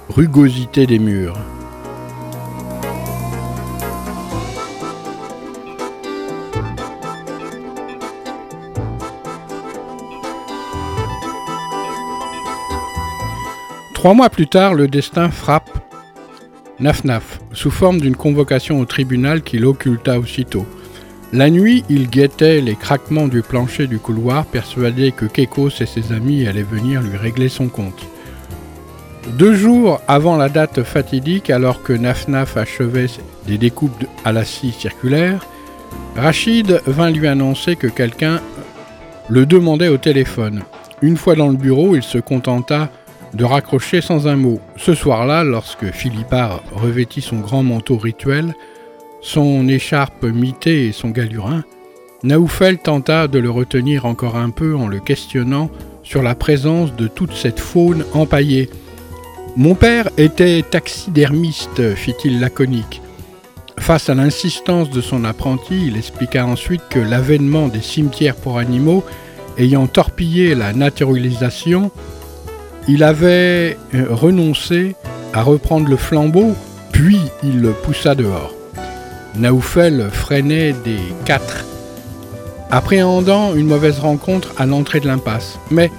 rugosité 0.08 0.86
des 0.86 0.98
murs. 0.98 1.38
Trois 13.94 14.14
mois 14.14 14.30
plus 14.30 14.46
tard, 14.46 14.74
le 14.74 14.86
destin 14.86 15.28
frappe 15.28 15.70
Naf-Naf, 16.78 17.40
sous 17.52 17.72
forme 17.72 18.00
d'une 18.00 18.14
convocation 18.14 18.78
au 18.78 18.84
tribunal 18.84 19.42
qu'il 19.42 19.66
occulta 19.66 20.20
aussitôt. 20.20 20.66
La 21.32 21.50
nuit, 21.50 21.84
il 21.90 22.08
guettait 22.08 22.62
les 22.62 22.74
craquements 22.74 23.28
du 23.28 23.42
plancher 23.42 23.86
du 23.86 23.98
couloir, 23.98 24.46
persuadé 24.46 25.12
que 25.12 25.26
Kekos 25.26 25.82
et 25.82 25.86
ses 25.86 26.12
amis 26.12 26.46
allaient 26.46 26.62
venir 26.62 27.02
lui 27.02 27.18
régler 27.18 27.50
son 27.50 27.68
compte. 27.68 28.06
Deux 29.34 29.54
jours 29.54 30.00
avant 30.08 30.38
la 30.38 30.48
date 30.48 30.82
fatidique, 30.84 31.50
alors 31.50 31.82
que 31.82 31.92
Naf-Naf 31.92 32.56
achevait 32.56 33.10
des 33.46 33.58
découpes 33.58 34.06
à 34.24 34.32
la 34.32 34.44
scie 34.44 34.72
circulaire, 34.72 35.44
Rachid 36.16 36.80
vint 36.86 37.10
lui 37.10 37.28
annoncer 37.28 37.76
que 37.76 37.88
quelqu'un 37.88 38.40
le 39.28 39.44
demandait 39.44 39.88
au 39.88 39.98
téléphone. 39.98 40.62
Une 41.02 41.18
fois 41.18 41.34
dans 41.34 41.48
le 41.48 41.56
bureau, 41.56 41.94
il 41.94 42.02
se 42.02 42.18
contenta 42.18 42.88
de 43.34 43.44
raccrocher 43.44 44.00
sans 44.00 44.26
un 44.26 44.36
mot. 44.36 44.60
Ce 44.76 44.94
soir-là, 44.94 45.44
lorsque 45.44 45.90
Philippard 45.90 46.62
revêtit 46.72 47.20
son 47.20 47.36
grand 47.36 47.62
manteau 47.62 47.98
rituel, 47.98 48.54
son 49.20 49.68
écharpe 49.68 50.24
mitée 50.24 50.86
et 50.86 50.92
son 50.92 51.10
galurin, 51.10 51.64
Naoufel 52.22 52.78
tenta 52.78 53.28
de 53.28 53.38
le 53.38 53.50
retenir 53.50 54.04
encore 54.06 54.36
un 54.36 54.50
peu 54.50 54.74
en 54.74 54.88
le 54.88 54.98
questionnant 54.98 55.70
sur 56.02 56.22
la 56.22 56.34
présence 56.34 56.94
de 56.96 57.06
toute 57.06 57.34
cette 57.34 57.60
faune 57.60 58.04
empaillée. 58.12 58.70
Mon 59.56 59.74
père 59.74 60.08
était 60.16 60.62
taxidermiste, 60.62 61.94
fit-il 61.94 62.40
laconique. 62.40 63.02
Face 63.78 64.08
à 64.10 64.14
l'insistance 64.14 64.90
de 64.90 65.00
son 65.00 65.24
apprenti, 65.24 65.86
il 65.86 65.96
expliqua 65.96 66.44
ensuite 66.44 66.82
que 66.90 66.98
l'avènement 66.98 67.68
des 67.68 67.80
cimetières 67.80 68.36
pour 68.36 68.58
animaux 68.58 69.04
ayant 69.56 69.86
torpillé 69.86 70.54
la 70.54 70.72
naturalisation, 70.72 71.90
il 72.88 73.02
avait 73.02 73.76
euh, 73.94 74.06
renoncé 74.10 74.96
à 75.32 75.42
reprendre 75.42 75.88
le 75.88 75.96
flambeau, 75.96 76.54
puis 76.92 77.20
il 77.44 77.60
le 77.60 77.72
poussa 77.72 78.14
dehors. 78.14 78.57
Naoufel 79.36 80.10
freinait 80.10 80.72
des 80.84 80.98
quatre, 81.24 81.64
appréhendant 82.70 83.54
une 83.54 83.66
mauvaise 83.66 83.98
rencontre 83.98 84.52
à 84.58 84.66
l'entrée 84.66 85.00
de 85.00 85.06
l'impasse. 85.06 85.58
Mais 85.70 85.90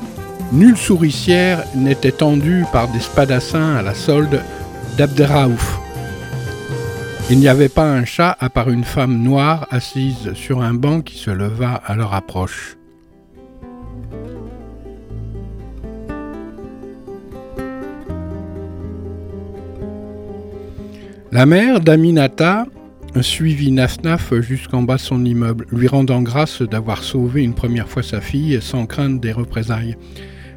nulle 0.52 0.78
souricière 0.78 1.64
n'était 1.76 2.12
tendue 2.12 2.66
par 2.72 2.88
des 2.90 3.00
spadassins 3.00 3.76
à 3.76 3.82
la 3.82 3.94
solde 3.94 4.42
d'Abderraouf. 4.98 5.80
Il 7.30 7.38
n'y 7.38 7.48
avait 7.48 7.70
pas 7.70 7.86
un 7.86 8.06
chat 8.06 8.36
à 8.40 8.50
part 8.50 8.70
une 8.70 8.84
femme 8.84 9.22
noire 9.22 9.68
assise 9.70 10.34
sur 10.34 10.62
un 10.62 10.74
banc 10.74 11.02
qui 11.02 11.18
se 11.18 11.30
leva 11.30 11.80
à 11.86 11.96
leur 11.96 12.14
approche. 12.16 12.76
La 21.32 21.46
mère 21.46 21.80
d'Aminata 21.80 22.66
suivit 23.22 23.72
Nafnaf 23.72 24.34
jusqu'en 24.42 24.84
bas 24.84 24.98
son 24.98 25.26
immeuble, 25.26 25.66
lui 25.72 25.88
rendant 25.88 26.22
grâce 26.22 26.62
d'avoir 26.62 27.04
sauvé 27.04 27.44
une 27.44 27.54
première 27.54 27.88
fois 27.88 28.04
sa 28.04 28.22
fille 28.22 28.60
sans 28.62 28.86
crainte 28.86 29.20
des 29.20 29.32
représailles. 29.32 29.96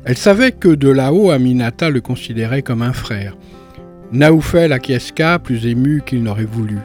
Elle 0.04 0.16
savait 0.16 0.52
que 0.52 0.68
de 0.68 0.88
là-haut, 0.88 1.30
Aminata 1.30 1.90
le 1.90 2.00
considérait 2.00 2.62
comme 2.62 2.82
un 2.82 2.92
frère. 2.92 3.36
Naoufel 4.12 4.72
acquiesca, 4.72 5.38
plus 5.38 5.66
ému 5.66 6.02
qu'il 6.04 6.22
n'aurait 6.22 6.44
voulu. 6.44 6.78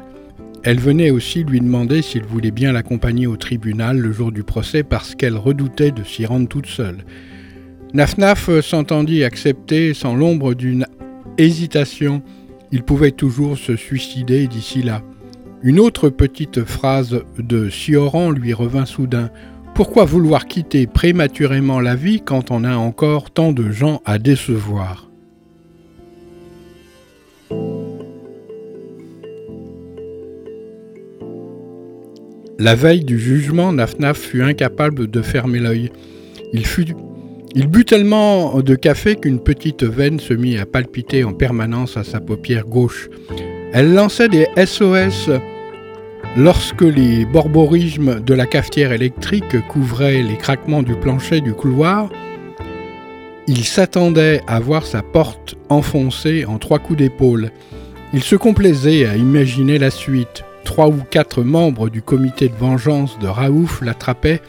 Elle 0.64 0.80
venait 0.80 1.12
aussi 1.12 1.44
lui 1.44 1.60
demander 1.60 2.02
s'il 2.02 2.24
voulait 2.24 2.52
bien 2.52 2.72
l'accompagner 2.72 3.28
au 3.28 3.38
tribunal 3.38 3.98
le 3.98 4.12
jour 4.12 4.32
du 4.32 4.44
procès 4.44 4.84
parce 4.84 5.16
qu'elle 5.16 5.38
redoutait 5.38 5.92
de 5.92 6.04
s'y 6.04 6.26
rendre 6.26 6.48
toute 6.48 6.68
seule. 6.68 7.06
Nafnaf 7.94 8.50
s'entendit 8.62 9.24
accepter 9.24 9.94
sans 9.94 10.16
l'ombre 10.16 10.54
d'une 10.54 10.86
hésitation 11.38 12.22
il 12.72 12.84
pouvait 12.84 13.12
toujours 13.12 13.58
se 13.58 13.76
suicider 13.76 14.48
d'ici 14.48 14.82
là. 14.82 15.02
Une 15.64 15.80
autre 15.80 16.10
petite 16.10 16.64
phrase 16.64 17.22
de 17.40 17.70
Sioran 17.70 18.30
lui 18.30 18.54
revint 18.54 18.86
soudain. 18.86 19.32
Pourquoi 19.74 20.06
vouloir 20.06 20.46
quitter 20.46 20.86
prématurément 20.86 21.80
la 21.80 21.96
vie 21.96 22.22
quand 22.22 22.52
on 22.52 22.64
a 22.64 22.76
encore 22.76 23.32
tant 23.32 23.52
de 23.52 23.72
gens 23.72 24.02
à 24.06 24.20
décevoir? 24.20 25.10
La 32.60 32.76
veille 32.76 33.04
du 33.04 33.20
jugement, 33.20 33.74
Nafnaf 33.74 34.18
fut 34.18 34.44
incapable 34.44 35.10
de 35.10 35.22
fermer 35.22 35.60
l'œil. 35.60 35.92
Il 36.54 36.66
fut 36.66 36.88
il 37.56 37.68
but 37.68 37.86
tellement 37.86 38.62
de 38.62 38.76
café 38.76 39.16
qu'une 39.16 39.40
petite 39.40 39.84
veine 39.84 40.20
se 40.20 40.36
mit 40.36 40.60
à 40.60 40.68
palpiter 40.68 41.24
en 41.24 41.34
permanence 41.34 41.98
à 41.98 42.04
sa 42.04 42.20
paupière 42.20 42.66
gauche. 42.66 43.10
Elle 43.74 43.94
lançait 43.94 44.30
des 44.30 44.48
SOS 44.56 45.30
lorsque 46.38 46.82
les 46.82 47.26
borborismes 47.26 48.22
de 48.22 48.34
la 48.34 48.46
cafetière 48.46 48.94
électrique 48.94 49.68
couvraient 49.68 50.22
les 50.22 50.38
craquements 50.38 50.84
du 50.84 50.96
plancher 50.96 51.42
du 51.42 51.54
couloir. 51.54 52.10
Il 53.48 53.66
s'attendait 53.66 54.42
à 54.48 54.60
voir 54.60 54.86
sa 54.86 55.02
porte 55.02 55.56
enfoncée 55.70 56.46
en 56.46 56.60
trois 56.60 56.80
coups 56.80 57.00
d'épaule. 57.00 57.52
Il 58.14 58.24
se 58.24 58.36
complaisait 58.36 59.06
à 59.06 59.18
imaginer 59.18 59.80
la 59.80 59.92
suite. 59.92 60.44
Trois 60.64 60.88
ou 60.88 61.02
quatre 61.10 61.44
membres 61.44 61.90
du 61.90 62.02
comité 62.02 62.50
de 62.50 62.56
vengeance 62.56 63.20
de 63.20 63.28
Raouf 63.28 63.82
l'attrapaient 63.82 64.42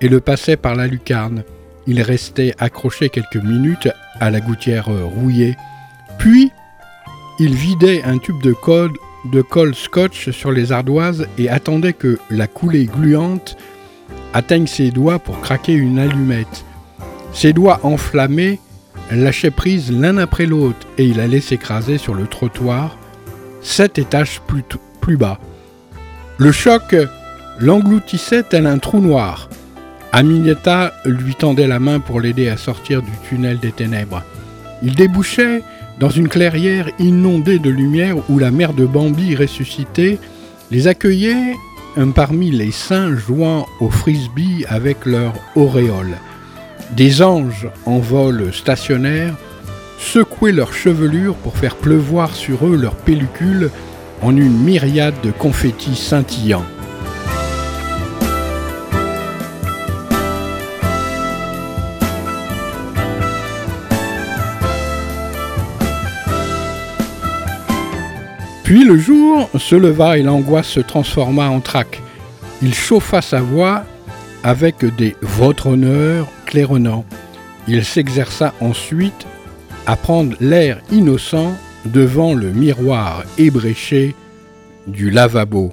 et 0.00 0.08
le 0.08 0.20
passaient 0.20 0.56
par 0.56 0.74
la 0.74 0.86
lucarne. 0.86 1.44
Il 1.86 2.00
restait 2.02 2.54
accroché 2.58 3.08
quelques 3.08 3.42
minutes 3.42 3.88
à 4.20 4.30
la 4.30 4.40
gouttière 4.40 4.86
rouillée. 4.86 5.56
Puis, 6.18 6.50
il 7.38 7.54
vidait 7.54 8.02
un 8.04 8.18
tube 8.18 8.40
de 8.42 8.52
colle, 8.52 8.92
de 9.24 9.42
colle 9.42 9.74
scotch 9.74 10.30
sur 10.30 10.52
les 10.52 10.72
ardoises 10.72 11.26
et 11.38 11.48
attendait 11.48 11.92
que 11.92 12.18
la 12.30 12.46
coulée 12.46 12.84
gluante 12.84 13.56
atteigne 14.32 14.66
ses 14.66 14.90
doigts 14.90 15.18
pour 15.18 15.40
craquer 15.40 15.72
une 15.72 15.98
allumette. 15.98 16.64
Ses 17.32 17.52
doigts 17.52 17.80
enflammés 17.82 18.60
lâchaient 19.10 19.50
prise 19.50 19.90
l'un 19.90 20.18
après 20.18 20.46
l'autre 20.46 20.86
et 20.98 21.04
il 21.04 21.20
allait 21.20 21.40
s'écraser 21.40 21.98
sur 21.98 22.14
le 22.14 22.26
trottoir, 22.26 22.96
sept 23.60 23.98
étages 23.98 24.40
plus, 25.00 25.16
bas. 25.16 25.38
Le 26.38 26.52
choc 26.52 26.94
l'engloutissait 27.58 28.42
tel 28.44 28.66
un 28.66 28.78
trou 28.78 29.00
noir. 29.00 29.48
Aminata 30.12 30.92
lui 31.04 31.34
tendait 31.34 31.66
la 31.66 31.80
main 31.80 31.98
pour 31.98 32.20
l'aider 32.20 32.48
à 32.48 32.56
sortir 32.56 33.02
du 33.02 33.10
tunnel 33.28 33.58
des 33.58 33.72
ténèbres. 33.72 34.22
Il 34.82 34.94
débouchait 34.94 35.62
dans 35.98 36.10
une 36.10 36.28
clairière 36.28 36.88
inondée 36.98 37.58
de 37.58 37.70
lumière 37.70 38.16
où 38.28 38.38
la 38.38 38.50
mère 38.50 38.72
de 38.72 38.84
Bambi 38.84 39.36
ressuscitée 39.36 40.18
les 40.70 40.88
accueillait 40.88 41.54
parmi 42.14 42.50
les 42.50 42.72
saints 42.72 43.16
jouant 43.16 43.66
au 43.80 43.88
frisbee 43.88 44.64
avec 44.68 45.06
leur 45.06 45.32
auréole. 45.54 46.16
Des 46.96 47.22
anges 47.22 47.68
en 47.86 47.98
vol 47.98 48.52
stationnaire 48.52 49.34
secouaient 49.98 50.52
leurs 50.52 50.74
chevelures 50.74 51.36
pour 51.36 51.56
faire 51.56 51.76
pleuvoir 51.76 52.34
sur 52.34 52.66
eux 52.66 52.76
leurs 52.76 52.96
pellicules 52.96 53.70
en 54.22 54.36
une 54.36 54.58
myriade 54.58 55.14
de 55.22 55.30
confettis 55.30 55.96
scintillants. 55.96 56.64
Puis 68.74 68.82
le 68.82 68.98
jour 68.98 69.48
se 69.56 69.76
leva 69.76 70.18
et 70.18 70.24
l'angoisse 70.24 70.66
se 70.66 70.80
transforma 70.80 71.48
en 71.48 71.60
trac. 71.60 72.02
Il 72.60 72.74
chauffa 72.74 73.22
sa 73.22 73.40
voix 73.40 73.84
avec 74.42 74.84
des 74.96 75.14
Votre 75.22 75.68
honneur 75.68 76.26
claironnants. 76.44 77.04
Il 77.68 77.84
s'exerça 77.84 78.52
ensuite 78.60 79.28
à 79.86 79.94
prendre 79.94 80.34
l'air 80.40 80.80
innocent 80.90 81.52
devant 81.84 82.34
le 82.34 82.50
miroir 82.50 83.22
ébréché 83.38 84.16
du 84.88 85.08
lavabo. 85.08 85.72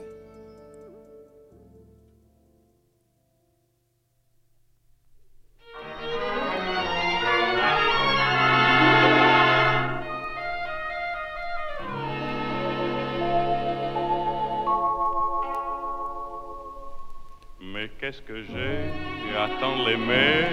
Qu'est-ce 18.11 18.21
que 18.23 18.43
j'ai 18.43 19.37
à 19.37 19.47
tant 19.61 19.75
l'aimer 19.85 20.43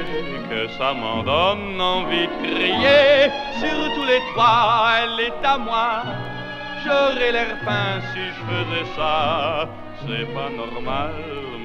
que 0.49 0.69
ça 0.79 0.93
m'en 0.95 1.23
donne 1.25 1.81
envie 1.81 2.29
de 2.29 2.55
crier 2.55 3.33
sur 3.59 3.95
tous 3.95 4.05
les 4.05 4.21
toits, 4.33 4.87
elle 5.03 5.27
est 5.27 5.45
à 5.45 5.59
moi. 5.59 6.03
J'aurais 6.85 7.33
l'air 7.33 7.57
fin 7.65 8.01
si 8.13 8.21
je 8.21 8.43
faisais 8.51 8.87
ça. 8.95 9.69
C'est 10.07 10.33
pas 10.33 10.51
normal, 10.51 11.15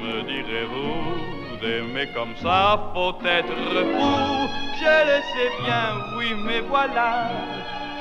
me 0.04 0.24
direz-vous, 0.24 1.60
d'aimer 1.62 2.08
comme 2.16 2.36
ça, 2.38 2.92
faut 2.96 3.16
être 3.24 3.56
fou. 3.94 4.50
Je 4.80 4.96
le 5.10 5.22
sais 5.32 5.64
bien, 5.64 6.18
oui, 6.18 6.34
mais 6.44 6.62
voilà. 6.62 7.30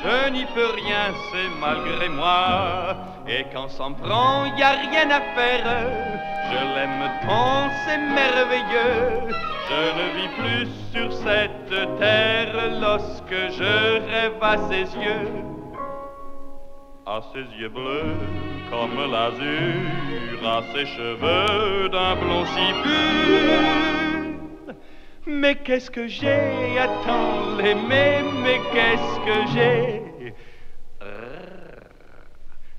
Je 0.02 0.30
n'y 0.30 0.46
peux 0.46 0.72
rien, 0.82 1.12
c'est 1.30 1.60
malgré 1.60 2.08
moi. 2.08 2.96
Et 3.28 3.44
quand 3.52 3.68
s'en 3.68 3.92
prend, 3.92 4.46
y 4.56 4.62
a 4.62 4.70
rien 4.70 5.10
à 5.10 5.20
faire. 5.36 6.01
Je 6.52 6.58
l'aime 6.74 7.10
tant, 7.22 7.70
c'est 7.84 7.98
merveilleux. 7.98 9.32
Je 9.70 9.82
ne 9.98 10.06
vis 10.16 10.32
plus 10.40 10.70
sur 10.92 11.10
cette 11.12 11.98
terre 11.98 12.54
lorsque 12.78 13.40
je 13.58 13.74
rêve 14.10 14.38
à 14.42 14.56
ses 14.68 14.86
yeux. 15.04 15.28
À 17.06 17.20
ses 17.32 17.46
yeux 17.58 17.70
bleus 17.70 18.16
comme 18.70 18.98
l'azur, 19.10 20.46
à 20.46 20.62
ses 20.72 20.86
cheveux 20.86 21.88
d'un 21.88 22.14
blond 22.16 22.44
si 22.44 22.72
pur. 22.82 24.74
Mais 25.26 25.54
qu'est-ce 25.54 25.90
que 25.90 26.06
j'ai 26.06 26.78
à 26.78 26.88
tant 27.04 27.56
l'aimer, 27.56 28.22
mais 28.42 28.60
qu'est-ce 28.72 29.20
que 29.26 29.38
j'ai? 29.54 30.02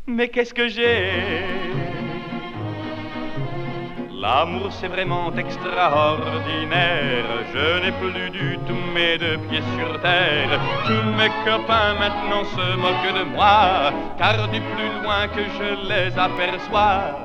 Mais 0.05 0.27
qu'est-ce 0.27 0.53
que 0.53 0.67
j'ai? 0.67 1.82
L'amour 4.23 4.71
c'est 4.71 4.87
vraiment 4.87 5.33
extraordinaire. 5.35 7.25
Je 7.53 7.83
n'ai 7.83 7.91
plus 7.91 8.29
du 8.29 8.57
tout 8.65 8.83
mes 8.95 9.17
deux 9.17 9.37
pieds 9.49 9.61
sur 9.77 9.99
terre. 9.99 10.61
Tous 10.85 11.09
mes 11.17 11.27
copains 11.43 11.95
maintenant 11.99 12.45
se 12.45 12.77
moquent 12.77 13.13
de 13.19 13.25
moi, 13.35 13.91
car 14.17 14.47
du 14.47 14.61
plus 14.61 15.03
loin 15.03 15.27
que 15.27 15.43
je 15.57 15.89
les 15.89 16.17
aperçois. 16.17 17.19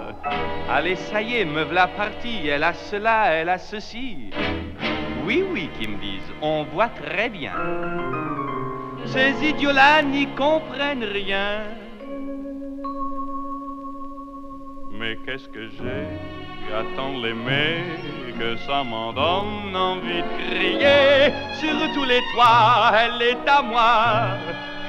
Allez, 0.69 0.97
ça 0.97 1.23
y 1.23 1.37
est, 1.37 1.45
me 1.45 1.63
voilà 1.63 1.87
partie. 1.87 2.49
Elle 2.49 2.65
a 2.65 2.73
cela, 2.73 3.27
elle 3.31 3.51
a 3.51 3.59
ceci. 3.59 4.31
Oui, 5.25 5.45
oui, 5.53 5.71
qui 5.79 5.87
me 5.87 5.99
disent, 5.99 6.33
on 6.43 6.65
voit 6.65 6.89
très 6.89 7.29
bien. 7.29 7.53
Ces 9.05 9.35
idiots-là 9.51 10.03
n'y 10.03 10.27
comprennent 10.35 11.05
rien. 11.05 11.63
Mais 14.91 15.17
qu'est-ce 15.25 15.49
que 15.49 15.69
j'ai 15.69 16.38
J'attends 16.70 17.16
l'aimer, 17.22 17.85
que 18.38 18.57
ça 18.66 18.85
m'en 18.85 19.12
donne 19.12 19.74
envie 19.74 20.22
de 20.22 20.33
crier. 20.38 21.33
Sur 21.54 21.92
tous 21.94 22.04
les 22.04 22.20
toits, 22.33 22.92
elle 23.02 23.22
est 23.22 23.48
à 23.48 23.62
moi. 23.62 24.37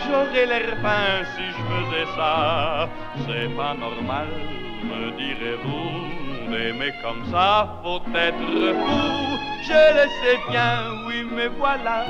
J'aurais 0.06 0.46
l'air 0.46 0.78
fin 0.82 1.24
si 1.36 1.44
je 1.56 1.62
faisais 1.72 2.08
ça. 2.16 2.90
C'est 3.26 3.50
pas 3.56 3.74
normal, 3.74 4.28
me 4.84 5.12
direz-vous. 5.18 6.52
D'aimer 6.52 6.94
comme 7.04 7.24
ça, 7.32 7.80
faut 7.84 8.02
être 8.16 8.74
fou. 8.84 9.38
Je 9.64 9.82
le 9.98 10.06
sais 10.20 10.40
bien, 10.50 10.82
oui, 11.08 11.26
mais 11.32 11.48
voilà. 11.48 12.06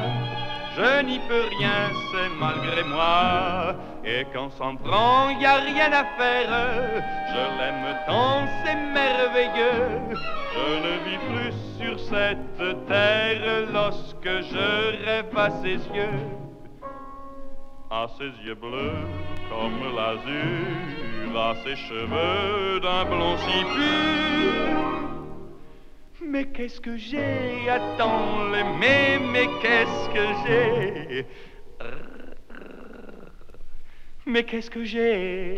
Je 0.78 1.04
n'y 1.04 1.20
peux 1.28 1.46
rien, 1.58 1.90
c'est 2.12 2.30
malgré 2.40 2.84
moi. 2.84 3.76
Et 4.06 4.26
quand 4.34 4.50
s'en 4.52 4.76
prend, 4.76 5.30
y 5.30 5.46
a 5.46 5.56
rien 5.56 5.92
à 5.92 6.06
faire. 6.18 6.50
Je 7.34 7.44
l'aime 7.58 7.98
tant, 8.08 8.48
c'est 8.64 8.76
merveilleux. 8.76 10.16
Je 10.54 10.68
ne 10.86 10.94
vis 11.06 11.20
plus 11.30 11.54
sur 11.80 12.00
cette 12.00 12.88
terre 12.88 13.68
lorsque 13.72 14.26
je 14.26 15.06
rêve 15.06 15.38
à 15.38 15.50
ses 15.62 15.76
yeux. 15.96 16.20
À 17.92 18.08
ses 18.18 18.32
yeux 18.46 18.56
bleus 18.56 18.94
comme 19.50 19.96
l'azur, 19.96 21.40
à 21.40 21.56
ses 21.64 21.76
cheveux 21.76 22.80
d'un 22.80 23.06
blond 23.06 23.36
si 23.38 23.64
pur. 23.64 25.00
Mais 26.22 26.46
qu'est-ce 26.46 26.80
que 26.80 26.96
j'ai 26.96 27.70
Attends 27.70 28.50
l'aimer, 28.52 29.20
mais 29.32 29.48
qu'est-ce 29.62 30.10
que 30.10 30.26
j'ai? 30.46 31.26
Mais 34.30 34.44
qu'est-ce 34.44 34.70
que 34.70 34.84
j'ai? 34.84 35.56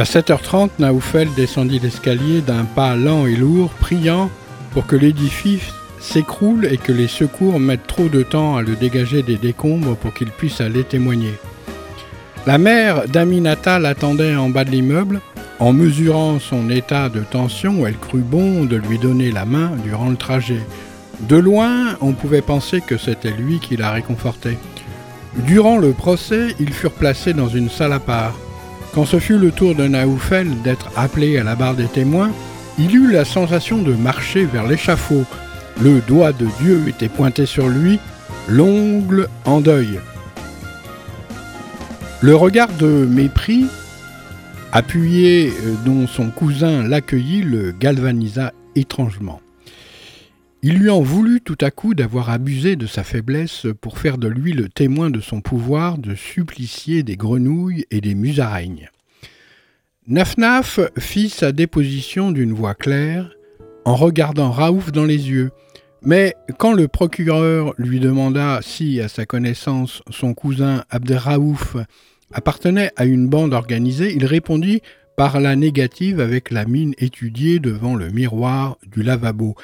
À 0.00 0.04
7h30, 0.04 0.70
Naoufel 0.78 1.28
descendit 1.36 1.78
l'escalier 1.78 2.40
d'un 2.40 2.64
pas 2.64 2.96
lent 2.96 3.26
et 3.26 3.36
lourd, 3.36 3.68
priant 3.68 4.30
pour 4.70 4.86
que 4.86 4.96
l'édifice 4.96 5.74
s'écroule 6.00 6.64
et 6.64 6.78
que 6.78 6.90
les 6.90 7.06
secours 7.06 7.60
mettent 7.60 7.86
trop 7.86 8.08
de 8.08 8.22
temps 8.22 8.56
à 8.56 8.62
le 8.62 8.76
dégager 8.76 9.22
des 9.22 9.36
décombres 9.36 9.96
pour 9.96 10.14
qu'il 10.14 10.30
puisse 10.30 10.62
aller 10.62 10.84
témoigner. 10.84 11.34
La 12.46 12.56
mère 12.56 13.08
d'Aminata 13.08 13.78
l'attendait 13.78 14.36
en 14.36 14.48
bas 14.48 14.64
de 14.64 14.70
l'immeuble. 14.70 15.20
En 15.58 15.74
mesurant 15.74 16.38
son 16.38 16.70
état 16.70 17.10
de 17.10 17.20
tension, 17.20 17.86
elle 17.86 17.98
crut 17.98 18.24
bon 18.24 18.64
de 18.64 18.76
lui 18.76 18.98
donner 18.98 19.30
la 19.30 19.44
main 19.44 19.72
durant 19.84 20.08
le 20.08 20.16
trajet. 20.16 20.62
De 21.28 21.36
loin, 21.36 21.98
on 22.00 22.12
pouvait 22.12 22.40
penser 22.40 22.80
que 22.80 22.96
c'était 22.96 23.32
lui 23.32 23.58
qui 23.58 23.76
la 23.76 23.90
réconfortait. 23.90 24.56
Durant 25.46 25.76
le 25.76 25.92
procès, 25.92 26.54
ils 26.58 26.72
furent 26.72 26.90
placés 26.90 27.34
dans 27.34 27.48
une 27.48 27.68
salle 27.68 27.92
à 27.92 28.00
part. 28.00 28.32
Quand 28.94 29.04
ce 29.04 29.20
fut 29.20 29.38
le 29.38 29.52
tour 29.52 29.74
de 29.76 29.86
Naoufel 29.86 30.62
d'être 30.62 30.90
appelé 30.96 31.38
à 31.38 31.44
la 31.44 31.54
barre 31.54 31.76
des 31.76 31.86
témoins, 31.86 32.32
il 32.78 32.94
eut 32.96 33.10
la 33.10 33.24
sensation 33.24 33.82
de 33.82 33.92
marcher 33.92 34.44
vers 34.46 34.66
l'échafaud. 34.66 35.24
Le 35.80 36.00
doigt 36.00 36.32
de 36.32 36.48
Dieu 36.60 36.82
était 36.88 37.08
pointé 37.08 37.46
sur 37.46 37.68
lui, 37.68 38.00
l'ongle 38.48 39.28
en 39.44 39.60
deuil. 39.60 40.00
Le 42.20 42.34
regard 42.34 42.68
de 42.78 43.06
mépris, 43.08 43.66
appuyé 44.72 45.48
euh, 45.50 45.74
dont 45.84 46.06
son 46.06 46.30
cousin 46.30 46.82
l'accueillit, 46.82 47.42
le 47.42 47.72
galvanisa 47.72 48.52
étrangement. 48.74 49.40
Il 50.62 50.76
lui 50.76 50.90
en 50.90 51.00
voulut 51.00 51.40
tout 51.40 51.56
à 51.62 51.70
coup 51.70 51.94
d'avoir 51.94 52.28
abusé 52.28 52.76
de 52.76 52.86
sa 52.86 53.02
faiblesse 53.02 53.66
pour 53.80 53.98
faire 53.98 54.18
de 54.18 54.28
lui 54.28 54.52
le 54.52 54.68
témoin 54.68 55.08
de 55.08 55.20
son 55.20 55.40
pouvoir 55.40 55.96
de 55.96 56.14
supplicier 56.14 57.02
des 57.02 57.16
grenouilles 57.16 57.86
et 57.90 58.02
des 58.02 58.14
musaraignes. 58.14 58.90
Nafnaf 60.06 60.78
fit 60.98 61.30
sa 61.30 61.52
déposition 61.52 62.30
d'une 62.30 62.52
voix 62.52 62.74
claire, 62.74 63.30
en 63.86 63.94
regardant 63.94 64.50
Raouf 64.50 64.92
dans 64.92 65.06
les 65.06 65.30
yeux, 65.30 65.50
mais 66.02 66.34
quand 66.58 66.74
le 66.74 66.88
procureur 66.88 67.72
lui 67.78 67.98
demanda 67.98 68.60
si, 68.62 69.00
à 69.00 69.08
sa 69.08 69.24
connaissance, 69.24 70.02
son 70.10 70.34
cousin 70.34 70.84
Abderraouf 70.90 71.76
appartenait 72.32 72.90
à 72.96 73.06
une 73.06 73.28
bande 73.28 73.54
organisée, 73.54 74.12
il 74.14 74.26
répondit 74.26 74.82
par 75.16 75.40
la 75.40 75.56
négative 75.56 76.20
avec 76.20 76.50
la 76.50 76.66
mine 76.66 76.94
étudiée 76.98 77.60
devant 77.60 77.94
le 77.94 78.10
miroir 78.10 78.76
du 78.86 79.02
lavabo. 79.02 79.54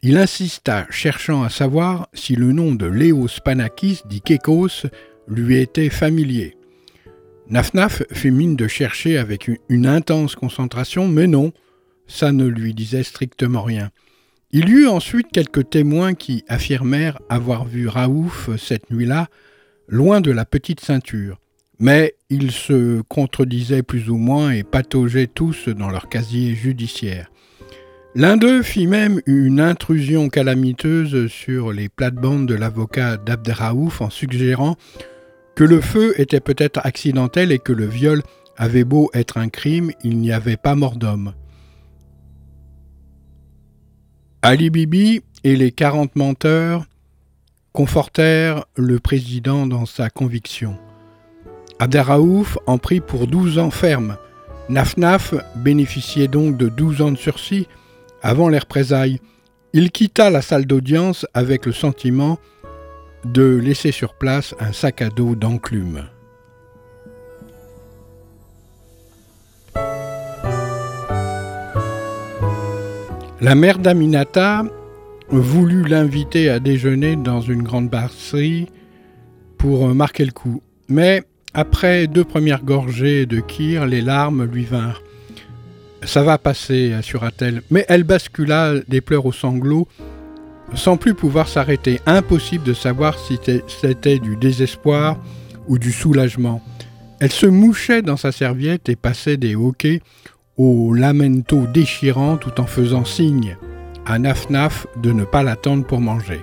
Il 0.00 0.16
insista, 0.16 0.86
cherchant 0.90 1.42
à 1.42 1.48
savoir 1.48 2.08
si 2.14 2.36
le 2.36 2.52
nom 2.52 2.72
de 2.72 2.86
Léos 2.86 3.40
Panakis, 3.44 4.02
dit 4.08 4.20
Kekos, 4.20 4.86
lui 5.26 5.56
était 5.56 5.90
familier. 5.90 6.56
Nafnaf 7.48 8.04
fit 8.12 8.30
mine 8.30 8.54
de 8.54 8.68
chercher 8.68 9.18
avec 9.18 9.50
une 9.68 9.86
intense 9.86 10.36
concentration, 10.36 11.08
mais 11.08 11.26
non, 11.26 11.52
ça 12.06 12.30
ne 12.30 12.46
lui 12.46 12.74
disait 12.74 13.02
strictement 13.02 13.62
rien. 13.62 13.90
Il 14.52 14.68
y 14.68 14.72
eut 14.72 14.86
ensuite 14.86 15.32
quelques 15.32 15.68
témoins 15.68 16.14
qui 16.14 16.44
affirmèrent 16.46 17.18
avoir 17.28 17.64
vu 17.64 17.88
Raouf 17.88 18.50
cette 18.56 18.90
nuit-là, 18.90 19.26
loin 19.88 20.20
de 20.20 20.30
la 20.30 20.44
petite 20.44 20.80
ceinture. 20.80 21.40
Mais 21.80 22.14
ils 22.30 22.52
se 22.52 23.00
contredisaient 23.02 23.82
plus 23.82 24.10
ou 24.10 24.16
moins 24.16 24.52
et 24.52 24.62
pataugeaient 24.62 25.26
tous 25.26 25.68
dans 25.68 25.90
leur 25.90 26.08
casier 26.08 26.54
judiciaire. 26.54 27.30
L'un 28.14 28.38
d'eux 28.38 28.62
fit 28.62 28.86
même 28.86 29.20
une 29.26 29.60
intrusion 29.60 30.30
calamiteuse 30.30 31.30
sur 31.30 31.72
les 31.72 31.90
plates-bandes 31.90 32.46
de 32.46 32.54
l'avocat 32.54 33.18
d'Abderraouf 33.18 34.00
en 34.00 34.08
suggérant 34.08 34.76
que 35.54 35.64
le 35.64 35.80
feu 35.80 36.18
était 36.18 36.40
peut-être 36.40 36.80
accidentel 36.84 37.52
et 37.52 37.58
que 37.58 37.72
le 37.72 37.84
viol 37.84 38.22
avait 38.56 38.84
beau 38.84 39.10
être 39.12 39.36
un 39.36 39.48
crime, 39.48 39.92
il 40.02 40.18
n'y 40.18 40.32
avait 40.32 40.56
pas 40.56 40.74
mort 40.74 40.96
d'homme. 40.96 41.34
Ali 44.40 44.70
Bibi 44.70 45.20
et 45.44 45.56
les 45.56 45.70
quarante 45.70 46.16
menteurs 46.16 46.86
confortèrent 47.72 48.64
le 48.76 48.98
président 48.98 49.66
dans 49.66 49.84
sa 49.84 50.08
conviction. 50.08 50.78
Abderraouf 51.78 52.56
en 52.66 52.78
prit 52.78 53.00
pour 53.00 53.26
douze 53.26 53.58
ans 53.58 53.70
ferme. 53.70 54.16
Nafnaf 54.70 55.34
bénéficiait 55.56 56.28
donc 56.28 56.56
de 56.56 56.68
douze 56.68 57.02
ans 57.02 57.12
de 57.12 57.16
sursis 57.16 57.68
avant 58.22 58.48
les 58.48 58.58
représailles, 58.58 59.20
il 59.72 59.90
quitta 59.90 60.30
la 60.30 60.42
salle 60.42 60.66
d'audience 60.66 61.26
avec 61.34 61.66
le 61.66 61.72
sentiment 61.72 62.38
de 63.24 63.56
laisser 63.56 63.92
sur 63.92 64.14
place 64.14 64.54
un 64.60 64.72
sac 64.72 65.02
à 65.02 65.10
dos 65.10 65.34
d'enclume. 65.34 66.04
La 73.40 73.54
mère 73.54 73.78
d'Aminata 73.78 74.64
voulut 75.28 75.84
l'inviter 75.84 76.48
à 76.48 76.58
déjeuner 76.58 77.14
dans 77.14 77.40
une 77.40 77.62
grande 77.62 77.88
brasserie 77.88 78.68
pour 79.58 79.86
marquer 79.94 80.24
le 80.24 80.32
coup. 80.32 80.60
Mais 80.88 81.22
après 81.54 82.06
deux 82.08 82.24
premières 82.24 82.64
gorgées 82.64 83.26
de 83.26 83.38
kir, 83.40 83.86
les 83.86 84.00
larmes 84.00 84.44
lui 84.44 84.64
vinrent. 84.64 85.02
Ça 86.04 86.22
va 86.22 86.38
passer, 86.38 86.92
assura-t-elle, 86.92 87.62
mais 87.70 87.84
elle 87.88 88.04
bascula 88.04 88.74
des 88.86 89.00
pleurs 89.00 89.26
aux 89.26 89.32
sanglots, 89.32 89.88
sans 90.74 90.96
plus 90.96 91.14
pouvoir 91.14 91.48
s'arrêter. 91.48 92.00
Impossible 92.06 92.64
de 92.64 92.74
savoir 92.74 93.18
si 93.18 93.38
c'était 93.66 94.18
du 94.18 94.36
désespoir 94.36 95.16
ou 95.66 95.78
du 95.78 95.92
soulagement. 95.92 96.62
Elle 97.20 97.32
se 97.32 97.46
mouchait 97.46 98.02
dans 98.02 98.16
sa 98.16 98.32
serviette 98.32 98.88
et 98.88 98.96
passait 98.96 99.36
des 99.36 99.56
hoquets 99.56 100.00
au 100.56 100.92
lamento 100.94 101.66
déchirant 101.66 102.36
tout 102.36 102.60
en 102.60 102.66
faisant 102.66 103.04
signe 103.04 103.56
à 104.06 104.18
Naf-Naf 104.18 104.86
de 104.96 105.12
ne 105.12 105.24
pas 105.24 105.42
l'attendre 105.42 105.84
pour 105.84 106.00
manger. 106.00 106.40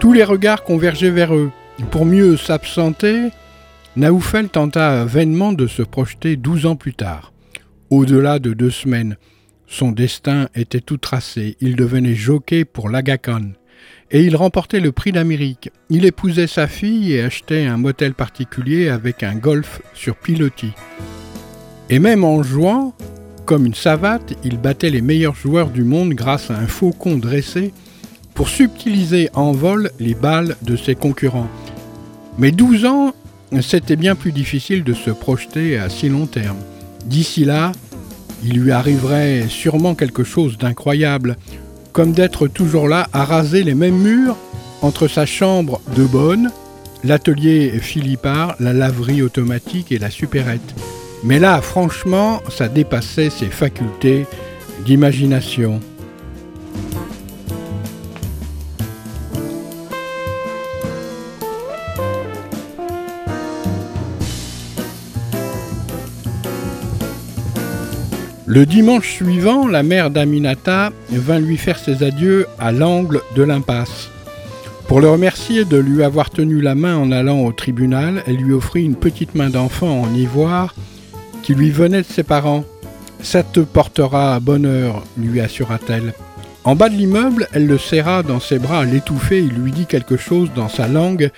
Tous 0.00 0.12
les 0.12 0.24
regards 0.24 0.64
convergeaient 0.64 1.10
vers 1.10 1.34
eux. 1.34 1.50
Pour 1.90 2.04
mieux 2.04 2.36
s'absenter, 2.36 3.28
Naoufel 3.96 4.48
tenta 4.48 5.04
vainement 5.04 5.52
de 5.52 5.66
se 5.66 5.82
projeter 5.82 6.36
douze 6.36 6.66
ans 6.66 6.76
plus 6.76 6.94
tard. 6.94 7.31
Au-delà 7.92 8.38
de 8.38 8.54
deux 8.54 8.70
semaines, 8.70 9.18
son 9.66 9.92
destin 9.92 10.48
était 10.54 10.80
tout 10.80 10.96
tracé. 10.96 11.58
Il 11.60 11.76
devenait 11.76 12.14
jockey 12.14 12.64
pour 12.64 12.88
l'Agacan. 12.88 13.50
Et 14.10 14.22
il 14.22 14.34
remportait 14.34 14.80
le 14.80 14.92
prix 14.92 15.12
d'Amérique. 15.12 15.70
Il 15.90 16.06
épousait 16.06 16.46
sa 16.46 16.68
fille 16.68 17.12
et 17.12 17.20
achetait 17.20 17.66
un 17.66 17.76
motel 17.76 18.14
particulier 18.14 18.88
avec 18.88 19.22
un 19.22 19.34
golf 19.34 19.82
sur 19.92 20.16
pilotis. 20.16 20.72
Et 21.90 21.98
même 21.98 22.24
en 22.24 22.42
jouant, 22.42 22.94
comme 23.44 23.66
une 23.66 23.74
savate, 23.74 24.32
il 24.42 24.56
battait 24.56 24.88
les 24.88 25.02
meilleurs 25.02 25.34
joueurs 25.34 25.68
du 25.68 25.84
monde 25.84 26.14
grâce 26.14 26.50
à 26.50 26.56
un 26.56 26.68
faucon 26.68 27.18
dressé 27.18 27.74
pour 28.32 28.48
subtiliser 28.48 29.28
en 29.34 29.52
vol 29.52 29.90
les 30.00 30.14
balles 30.14 30.56
de 30.62 30.76
ses 30.76 30.94
concurrents. 30.94 31.50
Mais 32.38 32.52
12 32.52 32.86
ans, 32.86 33.14
c'était 33.60 33.96
bien 33.96 34.14
plus 34.14 34.32
difficile 34.32 34.82
de 34.82 34.94
se 34.94 35.10
projeter 35.10 35.76
à 35.76 35.90
si 35.90 36.08
long 36.08 36.24
terme. 36.24 36.56
D'ici 37.04 37.44
là, 37.44 37.72
il 38.44 38.60
lui 38.60 38.72
arriverait 38.72 39.46
sûrement 39.48 39.94
quelque 39.94 40.24
chose 40.24 40.58
d'incroyable, 40.58 41.36
comme 41.92 42.12
d'être 42.12 42.48
toujours 42.48 42.88
là 42.88 43.08
à 43.12 43.24
raser 43.24 43.62
les 43.62 43.74
mêmes 43.74 43.98
murs 43.98 44.36
entre 44.82 45.08
sa 45.08 45.26
chambre 45.26 45.80
de 45.96 46.04
bonne, 46.04 46.50
l'atelier 47.04 47.70
Philippard, 47.80 48.56
la 48.58 48.72
laverie 48.72 49.22
automatique 49.22 49.92
et 49.92 49.98
la 49.98 50.10
supérette. 50.10 50.74
Mais 51.24 51.38
là, 51.38 51.60
franchement, 51.60 52.40
ça 52.48 52.68
dépassait 52.68 53.30
ses 53.30 53.46
facultés 53.46 54.26
d'imagination. 54.84 55.80
Le 68.46 68.66
dimanche 68.66 69.08
suivant, 69.08 69.68
la 69.68 69.84
mère 69.84 70.10
d'Aminata 70.10 70.90
vint 71.10 71.38
lui 71.38 71.56
faire 71.56 71.78
ses 71.78 72.02
adieux 72.02 72.46
à 72.58 72.72
l'angle 72.72 73.20
de 73.36 73.42
l'impasse. 73.44 74.10
Pour 74.88 75.00
le 75.00 75.08
remercier 75.08 75.64
de 75.64 75.76
lui 75.76 76.02
avoir 76.02 76.28
tenu 76.28 76.60
la 76.60 76.74
main 76.74 76.96
en 76.96 77.12
allant 77.12 77.44
au 77.44 77.52
tribunal, 77.52 78.24
elle 78.26 78.36
lui 78.36 78.52
offrit 78.52 78.84
une 78.84 78.96
petite 78.96 79.36
main 79.36 79.48
d'enfant 79.48 80.02
en 80.02 80.12
ivoire 80.12 80.74
qui 81.44 81.54
lui 81.54 81.70
venait 81.70 82.02
de 82.02 82.06
ses 82.06 82.24
parents. 82.24 82.64
Ça 83.22 83.44
te 83.44 83.60
portera 83.60 84.34
à 84.34 84.40
bonheur, 84.40 85.04
lui 85.16 85.40
assura-t-elle. 85.40 86.12
En 86.64 86.74
bas 86.74 86.88
de 86.88 86.96
l'immeuble, 86.96 87.46
elle 87.52 87.68
le 87.68 87.78
serra 87.78 88.24
dans 88.24 88.40
ses 88.40 88.58
bras 88.58 88.80
à 88.80 88.84
l'étouffer 88.84 89.38
et 89.38 89.42
lui 89.42 89.70
dit 89.70 89.86
quelque 89.86 90.16
chose 90.16 90.50
dans 90.54 90.68
sa 90.68 90.88
langue 90.88 91.30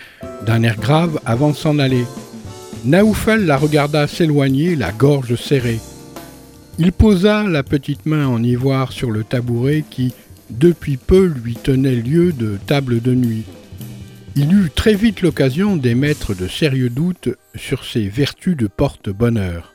d'un 0.47 0.63
air 0.63 0.77
grave 0.77 1.21
avant 1.27 1.51
de 1.51 1.57
s'en 1.57 1.79
aller. 1.79 2.07
Naoufel 2.87 3.45
la 3.45 3.59
regarda 3.59 4.07
s'éloigner, 4.07 4.75
la 4.75 4.91
gorge 4.91 5.37
serrée. 5.37 5.81
Il 6.77 6.93
posa 6.93 7.45
la 7.45 7.63
petite 7.63 8.05
main 8.05 8.27
en 8.27 8.43
ivoire 8.43 8.91
sur 8.91 9.13
le 9.13 9.23
tabouret 9.23 9.85
qui, 9.89 10.13
depuis 10.51 10.97
peu, 10.97 11.27
lui 11.27 11.55
tenait 11.55 11.95
lieu 11.95 12.33
de 12.33 12.59
table 12.67 13.01
de 13.01 13.15
nuit. 13.15 13.45
Il 14.35 14.53
eut 14.53 14.71
très 14.75 14.95
vite 14.95 15.23
l'occasion 15.23 15.77
d'émettre 15.77 16.35
de 16.35 16.49
sérieux 16.49 16.91
doutes 16.91 17.29
sur 17.55 17.85
ses 17.85 18.09
vertus 18.09 18.57
de 18.57 18.67
porte-bonheur. 18.67 19.73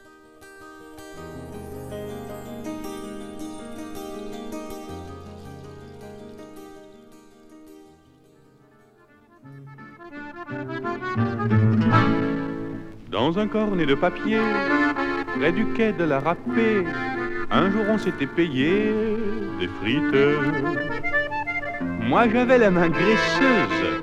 Dans 13.09 13.39
un 13.39 13.47
cornet 13.47 13.85
de 13.85 13.95
papier, 13.95 14.39
près 15.37 15.51
du 15.51 15.65
quai 15.67 15.93
de 15.93 16.03
la 16.03 16.19
râpée, 16.19 16.83
un 17.51 17.69
jour 17.71 17.83
on 17.89 17.97
s'était 17.97 18.27
payé 18.27 18.93
des 19.59 19.67
frites. 19.79 20.15
Moi 22.01 22.27
j'avais 22.29 22.57
la 22.57 22.71
main 22.71 22.89
graisseuse, 22.89 24.01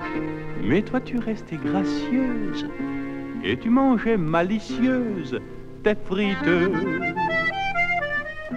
mais 0.62 0.82
toi 0.82 1.00
tu 1.00 1.18
restais 1.18 1.58
gracieuse, 1.64 2.68
et 3.44 3.56
tu 3.56 3.70
mangeais 3.70 4.16
malicieuse 4.16 5.40
tes 5.82 5.96
frites. 6.04 6.56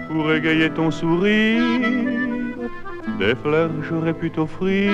Pour 0.07 0.31
égayer 0.31 0.69
ton 0.69 0.91
sourire, 0.91 1.63
des 3.19 3.35
fleurs 3.35 3.71
j'aurais 3.87 4.13
pu 4.13 4.31
t'offrir, 4.31 4.91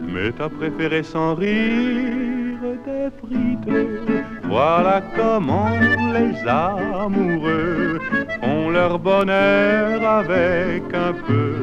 mais 0.00 0.32
t'as 0.32 0.48
préféré 0.48 1.02
sans 1.02 1.34
rire 1.34 2.58
des 2.84 3.08
frites. 3.20 4.41
Voilà 4.52 5.00
comment 5.16 5.80
les 6.12 6.36
amoureux 6.46 7.98
font 8.38 8.68
leur 8.68 8.98
bonheur 8.98 10.06
avec 10.06 10.82
un 10.92 11.14
peu, 11.26 11.54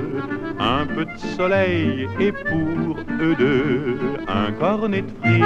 un 0.60 0.88
peu 0.88 1.06
de 1.06 1.18
soleil 1.38 2.08
et 2.20 2.32
pour 2.32 2.98
eux 3.22 3.36
deux, 3.38 4.00
un 4.28 4.52
cornet 4.54 5.04
de 5.04 5.12
frites. 5.22 5.46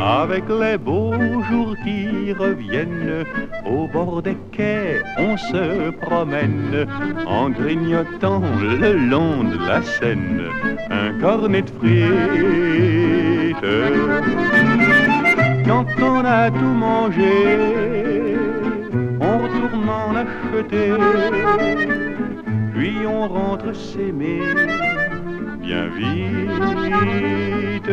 Avec 0.00 0.44
les 0.48 0.78
beaux 0.78 1.42
jours 1.50 1.74
qui 1.82 2.32
reviennent, 2.32 3.24
au 3.66 3.88
bord 3.88 4.22
des 4.22 4.36
quais, 4.52 5.02
on 5.18 5.36
se 5.36 5.90
promène 5.90 6.86
en 7.26 7.50
grignotant 7.50 8.44
le 8.60 8.92
long 8.92 9.42
de 9.42 9.58
la 9.58 9.82
Seine 9.82 10.44
un 10.88 11.18
cornet 11.20 11.62
de 11.62 11.70
frites. 11.80 14.27
Quand 15.66 15.86
on 16.02 16.24
a 16.24 16.50
tout 16.50 16.74
mangé, 16.86 17.56
on 19.20 19.38
retourne 19.38 19.88
en 19.88 20.16
acheter 20.16 20.92
puis 22.78 23.06
on 23.06 23.26
rentre 23.26 23.74
s'aimer 23.74 24.40
bien 25.60 25.88
vite. 25.88 27.90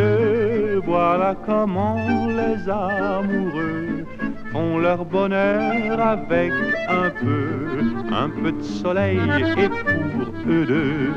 Voilà 0.85 1.35
comment 1.45 1.97
les 2.27 2.69
amoureux 2.69 4.05
font 4.51 4.77
leur 4.77 5.03
bonheur 5.05 5.99
avec 5.99 6.51
un 6.87 7.09
peu, 7.09 7.81
un 8.13 8.29
peu 8.29 8.51
de 8.51 8.61
soleil 8.61 9.19
et 9.57 9.69
pour 9.69 10.27
eux 10.47 10.65
deux, 10.65 11.11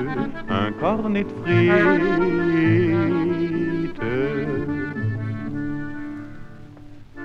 un 0.48 0.72
cornet 0.72 1.24
de 1.24 1.32
frites. 1.42 3.27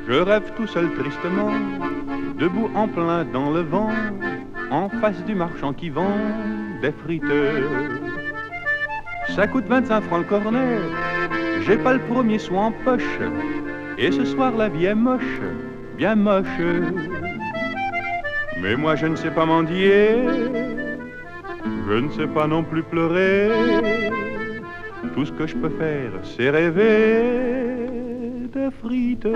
Je 0.08 0.14
rêve 0.14 0.52
tout 0.58 0.68
seul 0.68 0.92
tristement, 0.96 1.52
debout 2.38 2.70
en 2.76 2.90
plein 2.90 3.24
dans 3.24 3.52
le 3.52 3.62
vent, 3.62 3.90
en 4.70 4.90
face 4.90 5.24
du 5.24 5.34
marchand 5.34 5.72
qui 5.72 5.90
vend 5.90 6.18
des 6.82 6.92
frites. 6.92 7.24
Ça 9.30 9.48
coûte 9.48 9.66
25 9.68 10.02
francs 10.02 10.20
le 10.20 10.26
cornet, 10.26 10.78
j'ai 11.66 11.78
pas 11.78 11.94
le 11.94 12.00
premier 12.00 12.38
sou 12.38 12.58
en 12.58 12.72
poche, 12.84 13.20
et 13.98 14.12
ce 14.12 14.26
soir 14.26 14.52
la 14.58 14.68
vie 14.68 14.86
est 14.86 14.96
moche, 14.96 15.40
bien 15.98 16.16
moche. 16.16 16.62
Mais 18.62 18.76
moi 18.76 18.98
je 18.98 19.06
ne 19.06 19.16
sais 19.16 19.32
pas 19.32 19.46
mendier, 19.46 20.18
je 21.88 21.94
ne 21.94 22.10
sais 22.12 22.28
pas 22.28 22.48
non 22.48 22.64
plus 22.64 22.84
pleurer. 22.84 23.50
Tout 25.16 25.26
ce 25.26 25.32
que 25.32 25.48
je 25.48 25.56
peux 25.56 25.70
faire, 25.70 26.12
c'est 26.24 26.50
rêver 26.50 27.63
frites, 28.82 29.28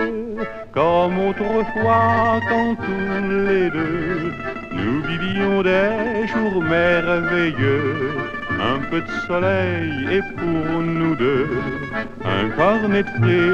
comme 0.73 1.19
autrefois 1.29 2.39
quand 2.49 2.75
tous 2.75 3.27
les 3.47 3.69
deux 3.69 4.31
nous 4.73 5.01
vivions 5.01 5.61
des 5.63 6.27
jours 6.27 6.61
merveilleux. 6.61 8.11
Un 8.59 8.79
peu 8.89 9.01
de 9.01 9.11
soleil 9.27 9.91
et 10.11 10.21
pour 10.35 10.81
nous 10.81 11.15
deux, 11.15 11.47
un 12.25 12.49
cornet 12.49 13.03
de 13.03 13.09
frites. 13.17 13.47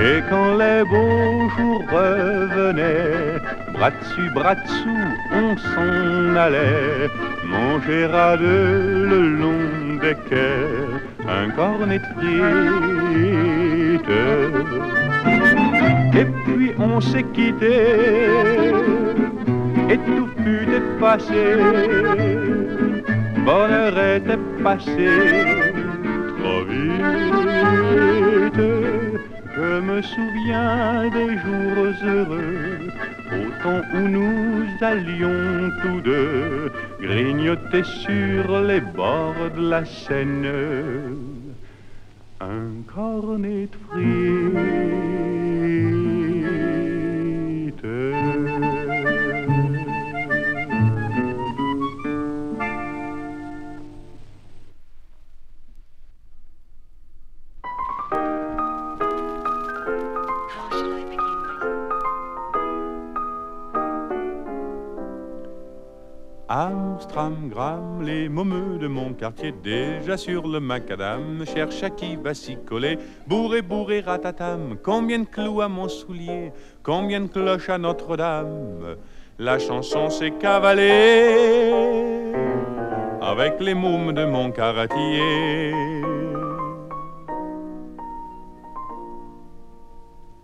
Et 0.00 0.22
quand 0.30 0.56
les 0.56 0.82
beaux 0.84 1.48
jours 1.56 1.82
revenaient, 1.90 3.38
bras 3.74 3.90
dessus, 3.90 4.30
bras 4.34 4.54
dessous, 4.54 5.08
on 5.32 5.56
s'en 5.56 6.36
allait 6.36 7.10
manger 7.44 8.04
à 8.04 8.36
deux 8.36 9.06
le 9.12 9.28
long 9.40 9.98
des 10.00 10.16
quais, 10.28 10.97
un 11.28 11.50
cornet 11.50 12.00
de. 12.20 12.38
Et 16.18 16.24
puis 16.44 16.72
on 16.78 17.00
s'est 17.00 17.22
quitté, 17.34 17.76
et 19.90 19.98
tout 19.98 20.28
fut 20.42 20.68
effacé, 20.80 21.56
bonheur 23.44 23.98
était 24.16 24.38
passé 24.62 25.10
trop 26.38 26.64
vite. 26.68 28.07
Je 29.78 29.82
me 29.84 30.02
souviens 30.02 31.08
des 31.08 31.38
jours 31.38 31.94
heureux, 32.02 32.78
au 33.30 33.62
temps 33.62 33.82
où 33.94 34.08
nous 34.08 34.66
allions 34.80 35.70
tous 35.82 36.00
deux 36.00 36.72
grignoter 37.00 37.84
sur 37.84 38.60
les 38.62 38.80
bords 38.80 39.50
de 39.56 39.70
la 39.70 39.84
Seine 39.84 41.14
un 42.40 42.82
cornet 42.92 43.68
de 43.68 43.78
frites. 43.86 45.17
Momeux 68.28 68.78
de 68.78 68.86
mon 68.86 69.12
quartier, 69.12 69.52
déjà 69.52 70.16
sur 70.16 70.46
le 70.46 70.60
macadam, 70.60 71.44
cherche 71.46 71.82
à 71.82 71.90
qui 71.90 72.16
va 72.16 72.34
s'y 72.34 72.56
coller. 72.56 72.98
Bourré, 73.26 73.62
bourré, 73.62 74.00
ratatam, 74.00 74.76
combien 74.82 75.20
de 75.20 75.26
clous 75.26 75.60
à 75.60 75.68
mon 75.68 75.88
soulier, 75.88 76.52
combien 76.82 77.20
de 77.20 77.28
cloches 77.28 77.68
à 77.68 77.78
Notre-Dame. 77.78 78.96
La 79.38 79.58
chanson 79.58 80.10
s'est 80.10 80.32
cavalée 80.32 82.32
avec 83.20 83.60
les 83.60 83.74
mômes 83.74 84.12
de 84.12 84.24
mon 84.24 84.50
quartier. 84.50 85.72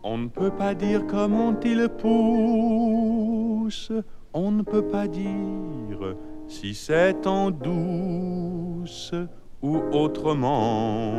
On 0.03 0.19
ne 0.19 0.29
peut 0.29 0.51
pas 0.51 0.75
dire 0.75 1.07
comment 1.07 1.55
il 1.65 1.89
pousse, 1.89 3.91
on 4.33 4.53
ne 4.53 4.63
peut 4.63 4.87
pas 4.87 5.09
dire 5.09 6.15
si 6.55 6.75
c'est 6.75 7.27
en 7.27 7.51
douce 7.51 9.13
ou 9.61 9.77
autrement. 9.93 11.13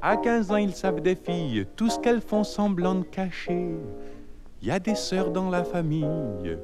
À 0.00 0.16
15 0.16 0.50
ans, 0.50 0.56
ils 0.56 0.74
savent 0.74 1.02
des 1.02 1.14
filles, 1.14 1.66
tout 1.76 1.90
ce 1.90 1.98
qu'elles 1.98 2.22
font 2.22 2.44
semblant 2.44 2.94
de 2.94 3.04
cacher. 3.04 3.68
Il 4.62 4.68
y 4.68 4.70
a 4.70 4.78
des 4.78 4.94
sœurs 4.94 5.30
dans 5.30 5.50
la 5.50 5.62
famille, 5.62 6.56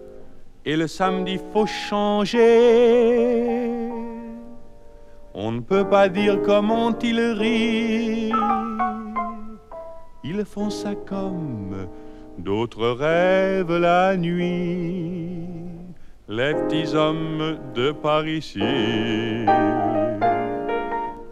et 0.64 0.76
le 0.76 0.86
samedi, 0.86 1.38
faut 1.52 1.66
changer. 1.66 2.40
On 5.34 5.52
ne 5.52 5.60
peut 5.60 5.86
pas 5.86 6.08
dire 6.08 6.40
comment 6.42 6.98
ils 6.98 7.20
rient. 7.20 8.32
Ils 10.24 10.44
font 10.44 10.70
ça 10.70 10.94
comme 10.94 11.88
d'autres 12.38 12.88
rêvent 12.88 13.78
la 13.78 14.16
nuit, 14.16 15.46
les 16.30 16.54
petits 16.54 16.94
hommes 16.94 17.58
de 17.74 17.90
par 17.90 18.24
ici. 18.24 18.62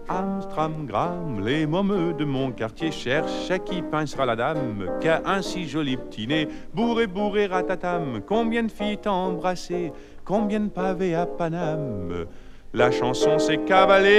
Amstramgram, 0.09 1.41
les 1.45 1.67
mômeux 1.67 2.15
de 2.15 2.25
mon 2.25 2.51
quartier 2.51 2.91
cherchent 2.91 3.49
à 3.49 3.61
qui 3.61 3.81
pincera 3.81 4.27
la 4.27 4.35
dame, 4.35 4.91
qu'a 5.01 5.23
un 5.25 5.41
si 5.41 5.69
joli 5.69 5.97
petit 5.97 6.27
nez, 6.27 6.49
bourré, 6.75 7.07
bourré, 7.07 7.47
ratatam. 7.47 8.23
Combien 8.27 8.65
de 8.65 8.73
filles 8.73 8.99
embrassé, 9.07 9.93
combien 10.25 10.61
de 10.61 10.69
pavés 10.69 11.15
à 11.15 11.27
Paname. 11.27 12.27
La 12.75 12.91
chanson 12.91 13.39
s'est 13.39 13.59
cavalée 13.59 14.19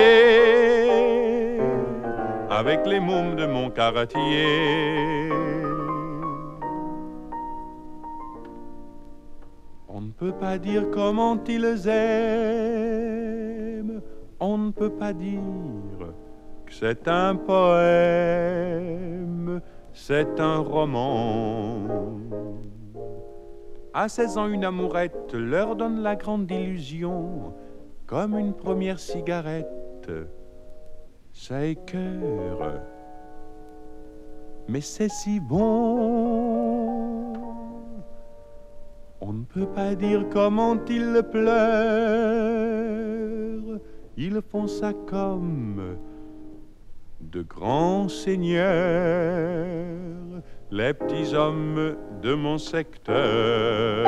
avec 2.50 2.86
les 2.86 3.02
mômes 3.02 3.36
de 3.36 3.46
mon 3.46 3.70
quartier. 3.70 5.19
Peut 10.20 10.34
pas 10.34 10.58
dire 10.58 10.92
comment 10.92 11.42
ils 11.48 11.88
aiment, 11.88 13.22
on 14.42 14.58
ne 14.58 14.72
peut 14.72 14.90
pas 14.90 15.14
dire 15.14 15.40
que 16.66 16.74
c'est 16.74 17.08
un 17.08 17.36
poème, 17.36 18.82
c'est 19.94 20.38
un 20.42 20.58
roman. 20.58 22.18
À 23.94 24.10
16 24.10 24.38
ans, 24.38 24.48
une 24.48 24.66
amourette 24.66 25.34
leur 25.34 25.78
donne 25.78 26.02
la 26.02 26.18
grande 26.18 26.52
illusion, 26.52 27.54
comme 28.06 28.38
une 28.38 28.54
première 28.54 29.00
cigarette. 29.00 30.12
Ça 31.32 31.66
écœure, 31.66 32.82
mais 34.68 34.82
c'est 34.82 35.10
si 35.10 35.40
bon. 35.40 37.19
On 39.22 39.34
ne 39.34 39.44
peut 39.44 39.68
pas 39.68 39.96
dire 39.96 40.26
comment 40.32 40.78
ils 40.90 41.22
pleurent. 41.30 41.50
Ils 44.16 44.42
font 44.42 44.68
ça 44.68 44.94
comme 44.94 45.98
de 47.20 47.42
grands 47.42 48.08
seigneurs, 48.08 48.66
les 50.72 50.94
petits 50.94 51.36
hommes 51.36 51.98
de 52.22 52.34
mon 52.34 52.58
secteur. 52.58 54.08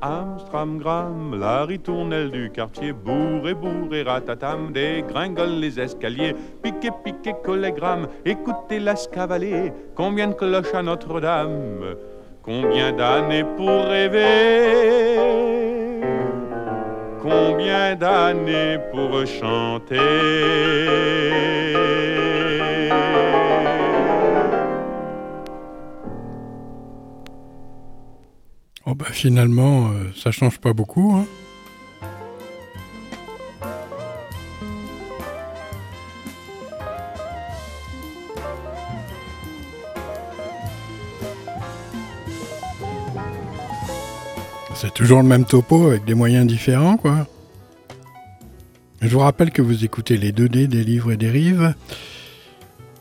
Amstramgram, 0.00 1.38
la 1.38 1.64
ritournelle 1.64 2.30
du 2.30 2.50
quartier, 2.50 2.92
bourré, 2.92 3.52
bourré, 3.52 4.02
ratatam, 4.04 4.72
dégringole 4.72 5.58
les 5.58 5.78
escaliers, 5.80 6.34
piqué, 6.62 6.90
piqué, 7.04 7.34
collégramme, 7.44 8.06
écoutez 8.24 8.78
la 8.78 8.94
scavaler, 8.96 9.72
combien 9.96 10.28
de 10.28 10.34
cloches 10.34 10.72
à 10.72 10.82
Notre-Dame, 10.82 11.96
combien 12.48 12.92
d'années 12.92 13.44
pour 13.58 13.84
rêver, 13.84 15.18
combien 17.20 17.94
d'années 17.94 18.78
pour 18.90 19.26
chanter? 19.26 19.98
Oh, 28.86 28.94
bah 28.94 29.04
finalement, 29.10 29.88
euh, 29.88 30.10
ça 30.16 30.30
change 30.30 30.58
pas 30.58 30.72
beaucoup. 30.72 31.12
Hein. 31.16 31.26
Toujours 44.98 45.22
le 45.22 45.28
même 45.28 45.44
topo 45.44 45.86
avec 45.86 46.04
des 46.04 46.14
moyens 46.14 46.44
différents, 46.44 46.96
quoi. 46.96 47.28
Je 49.00 49.06
vous 49.06 49.20
rappelle 49.20 49.52
que 49.52 49.62
vous 49.62 49.84
écoutez 49.84 50.16
les 50.16 50.32
2D 50.32 50.66
des 50.66 50.82
livres 50.82 51.12
et 51.12 51.16
des 51.16 51.30
rives. 51.30 51.72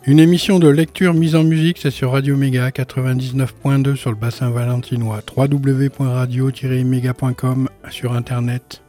Une 0.05 0.19
émission 0.19 0.59
de 0.59 0.67
lecture 0.67 1.15
mise 1.15 1.35
en 1.35 1.43
musique, 1.43 1.79
c'est 1.79 1.89
sur 1.89 2.11
Radio 2.11 2.37
Méga 2.37 2.69
99.2 2.69 3.95
sur 3.95 4.11
le 4.11 4.15
bassin 4.15 4.51
valentinois, 4.51 5.21
www.radio-méga.com 5.35 7.67
sur 7.89 8.13
internet. 8.13 8.83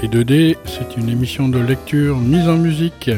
Les 0.00 0.08
2D, 0.08 0.56
c'est 0.66 0.96
une 0.96 1.08
émission 1.08 1.48
de 1.48 1.58
lecture 1.58 2.18
mise 2.18 2.48
en 2.48 2.58
musique. 2.58 3.10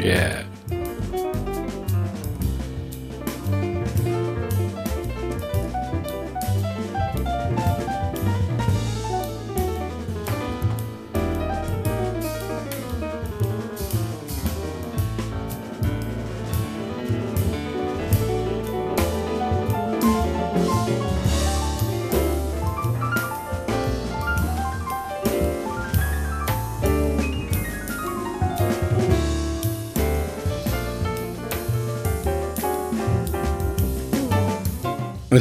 Yeah. 0.00 0.49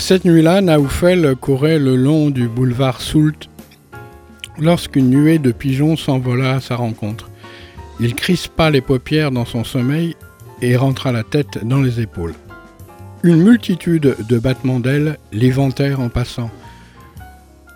Cette 0.09 0.25
nuit-là, 0.25 0.61
Naoufel 0.61 1.35
courait 1.35 1.77
le 1.77 1.95
long 1.95 2.31
du 2.31 2.47
boulevard 2.47 2.99
Soult 2.99 3.47
lorsqu'une 4.57 5.11
nuée 5.11 5.37
de 5.37 5.51
pigeons 5.51 5.95
s'envola 5.97 6.55
à 6.55 6.59
sa 6.59 6.77
rencontre. 6.77 7.29
Il 7.99 8.15
crispa 8.15 8.71
les 8.71 8.81
paupières 8.81 9.29
dans 9.29 9.45
son 9.45 9.63
sommeil 9.63 10.15
et 10.63 10.75
rentra 10.75 11.11
la 11.11 11.21
tête 11.21 11.63
dans 11.63 11.79
les 11.79 11.99
épaules. 11.99 12.33
Une 13.21 13.43
multitude 13.43 14.15
de 14.27 14.39
battements 14.39 14.79
d'ailes 14.79 15.19
l'éventèrent 15.31 15.99
en 15.99 16.09
passant. 16.09 16.49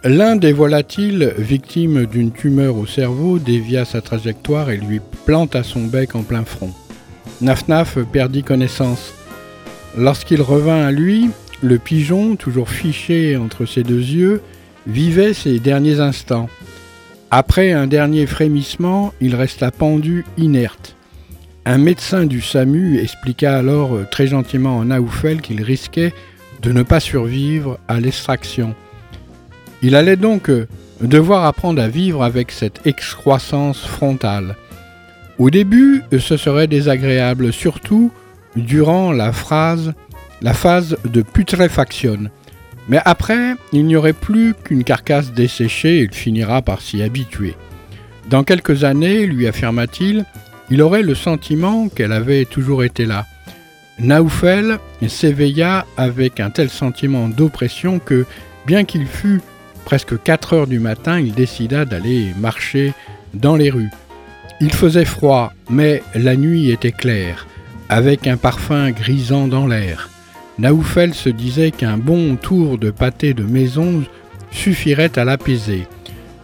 L'un 0.03 0.35
des 0.35 0.53
volatiles, 0.53 1.35
victime 1.37 2.07
d'une 2.07 2.31
tumeur 2.31 2.77
au 2.77 2.87
cerveau, 2.87 3.37
dévia 3.37 3.85
sa 3.85 4.01
trajectoire 4.01 4.71
et 4.71 4.77
lui 4.77 5.01
planta 5.27 5.61
son 5.61 5.83
bec 5.83 6.15
en 6.15 6.23
plein 6.23 6.45
front. 6.45 6.73
Nafnaf 7.41 7.99
perdit 8.11 8.41
connaissance. 8.41 9.13
Lorsqu'il 9.95 10.41
revint 10.41 10.83
à 10.83 10.89
lui, 10.89 11.29
le 11.63 11.79
pigeon, 11.79 12.35
toujours 12.35 12.69
fiché 12.69 13.37
entre 13.37 13.65
ses 13.65 13.83
deux 13.83 13.97
yeux, 13.97 14.41
vivait 14.85 15.33
ses 15.33 15.59
derniers 15.59 15.99
instants. 16.01 16.49
Après 17.31 17.71
un 17.71 17.87
dernier 17.87 18.27
frémissement, 18.27 19.13
il 19.21 19.35
resta 19.35 19.71
pendu 19.71 20.25
inerte. 20.37 20.95
Un 21.65 21.77
médecin 21.77 22.25
du 22.25 22.41
SAMU 22.41 22.99
expliqua 22.99 23.55
alors 23.55 23.95
euh, 23.95 24.05
très 24.09 24.27
gentiment 24.27 24.81
à 24.81 24.85
Naoufel 24.85 25.41
qu'il 25.41 25.63
risquait 25.63 26.13
de 26.61 26.73
ne 26.73 26.83
pas 26.83 26.99
survivre 26.99 27.79
à 27.87 28.01
l'extraction. 28.01 28.75
Il 29.81 29.95
allait 29.95 30.17
donc 30.17 30.49
euh, 30.49 30.67
devoir 30.99 31.45
apprendre 31.45 31.81
à 31.81 31.87
vivre 31.87 32.23
avec 32.23 32.51
cette 32.51 32.85
excroissance 32.85 33.85
frontale. 33.85 34.57
Au 35.39 35.49
début, 35.49 36.03
ce 36.19 36.35
serait 36.35 36.67
désagréable, 36.67 37.53
surtout 37.53 38.11
durant 38.55 39.13
la 39.13 39.31
phrase 39.31 39.93
la 40.43 40.53
phase 40.53 40.97
de 41.05 41.21
putréfaction. 41.21 42.29
Mais 42.89 42.99
après, 43.05 43.55
il 43.71 43.85
n'y 43.85 43.95
aurait 43.95 44.13
plus 44.13 44.53
qu'une 44.53 44.83
carcasse 44.83 45.31
desséchée 45.31 45.99
et 45.99 46.03
il 46.03 46.13
finira 46.13 46.61
par 46.61 46.81
s'y 46.81 47.01
habituer. 47.01 47.55
Dans 48.29 48.43
quelques 48.43 48.83
années, 48.83 49.25
lui 49.25 49.47
affirma-t-il, 49.47 50.25
il 50.69 50.81
aurait 50.81 51.01
le 51.01 51.15
sentiment 51.15 51.87
qu'elle 51.87 52.11
avait 52.11 52.45
toujours 52.45 52.83
été 52.83 53.05
là. 53.05 53.25
Naoufel 53.99 54.79
s'éveilla 55.07 55.85
avec 55.97 56.39
un 56.39 56.49
tel 56.49 56.69
sentiment 56.69 57.29
d'oppression 57.29 57.99
que, 57.99 58.25
bien 58.65 58.83
qu'il 58.83 59.05
fût 59.05 59.41
presque 59.85 60.21
4 60.21 60.53
heures 60.53 60.67
du 60.67 60.79
matin, 60.79 61.19
il 61.19 61.33
décida 61.33 61.85
d'aller 61.85 62.33
marcher 62.37 62.93
dans 63.33 63.55
les 63.55 63.69
rues. 63.69 63.91
Il 64.61 64.73
faisait 64.73 65.05
froid, 65.05 65.53
mais 65.69 66.03
la 66.15 66.35
nuit 66.35 66.71
était 66.71 66.91
claire, 66.91 67.47
avec 67.89 68.27
un 68.27 68.37
parfum 68.37 68.91
grisant 68.91 69.47
dans 69.47 69.67
l'air. 69.67 70.09
Naoufel 70.59 71.13
se 71.13 71.29
disait 71.29 71.71
qu'un 71.71 71.97
bon 71.97 72.35
tour 72.35 72.77
de 72.77 72.91
pâté 72.91 73.33
de 73.33 73.43
maison 73.43 74.03
suffirait 74.51 75.17
à 75.17 75.25
l'apaiser. 75.25 75.87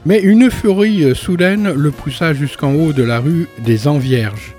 Mais 0.06 0.20
une 0.20 0.50
furie 0.50 1.16
soudaine 1.16 1.72
le 1.72 1.92
poussa 1.92 2.34
jusqu'en 2.34 2.74
haut 2.74 2.94
de 2.94 3.04
la 3.04 3.20
rue 3.20 3.48
des 3.60 3.88
Envierges. 3.88 4.56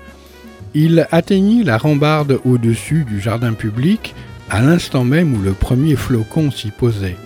Il 0.73 1.05
atteignit 1.11 1.65
la 1.65 1.77
rambarde 1.77 2.39
au-dessus 2.45 3.03
du 3.03 3.19
jardin 3.19 3.53
public 3.53 4.15
à 4.49 4.61
l'instant 4.61 5.03
même 5.03 5.33
où 5.33 5.41
le 5.41 5.53
premier 5.53 5.95
flocon 5.95 6.51
s'y 6.51 6.71
posait. 6.71 7.17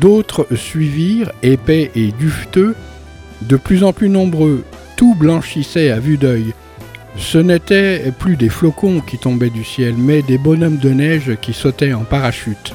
D'autres 0.00 0.46
suivirent, 0.54 1.32
épais 1.42 1.90
et 1.94 2.12
dufteux, 2.12 2.74
de 3.42 3.56
plus 3.56 3.82
en 3.82 3.92
plus 3.92 4.08
nombreux, 4.08 4.64
tout 4.96 5.14
blanchissait 5.14 5.90
à 5.90 5.98
vue 5.98 6.18
d'œil, 6.18 6.52
ce 7.18 7.38
n'étaient 7.38 8.12
plus 8.18 8.36
des 8.36 8.48
flocons 8.48 9.00
qui 9.00 9.18
tombaient 9.18 9.50
du 9.50 9.64
ciel, 9.64 9.94
mais 9.98 10.22
des 10.22 10.38
bonhommes 10.38 10.78
de 10.78 10.90
neige 10.90 11.36
qui 11.42 11.52
sautaient 11.52 11.92
en 11.92 12.04
parachute. 12.04 12.72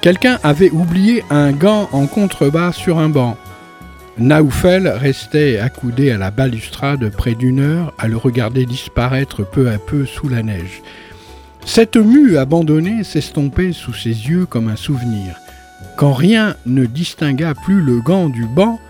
Quelqu'un 0.00 0.38
avait 0.42 0.70
oublié 0.70 1.22
un 1.30 1.52
gant 1.52 1.88
en 1.92 2.06
contrebas 2.06 2.72
sur 2.72 2.98
un 2.98 3.08
banc. 3.08 3.36
Naoufel 4.18 4.88
restait 4.88 5.58
accoudé 5.58 6.10
à 6.10 6.16
la 6.16 6.30
balustrade 6.30 7.10
près 7.10 7.34
d'une 7.34 7.60
heure 7.60 7.92
à 7.98 8.08
le 8.08 8.16
regarder 8.16 8.64
disparaître 8.64 9.44
peu 9.44 9.68
à 9.68 9.78
peu 9.78 10.06
sous 10.06 10.28
la 10.28 10.42
neige. 10.42 10.82
Cette 11.66 11.96
mue 11.96 12.38
abandonnée 12.38 13.04
s'estompait 13.04 13.72
sous 13.72 13.92
ses 13.92 14.08
yeux 14.08 14.46
comme 14.46 14.68
un 14.68 14.76
souvenir. 14.76 15.36
Quand 15.96 16.12
rien 16.12 16.56
ne 16.64 16.86
distingua 16.86 17.54
plus 17.54 17.82
le 17.82 18.00
gant 18.00 18.28
du 18.28 18.46
banc, 18.46 18.80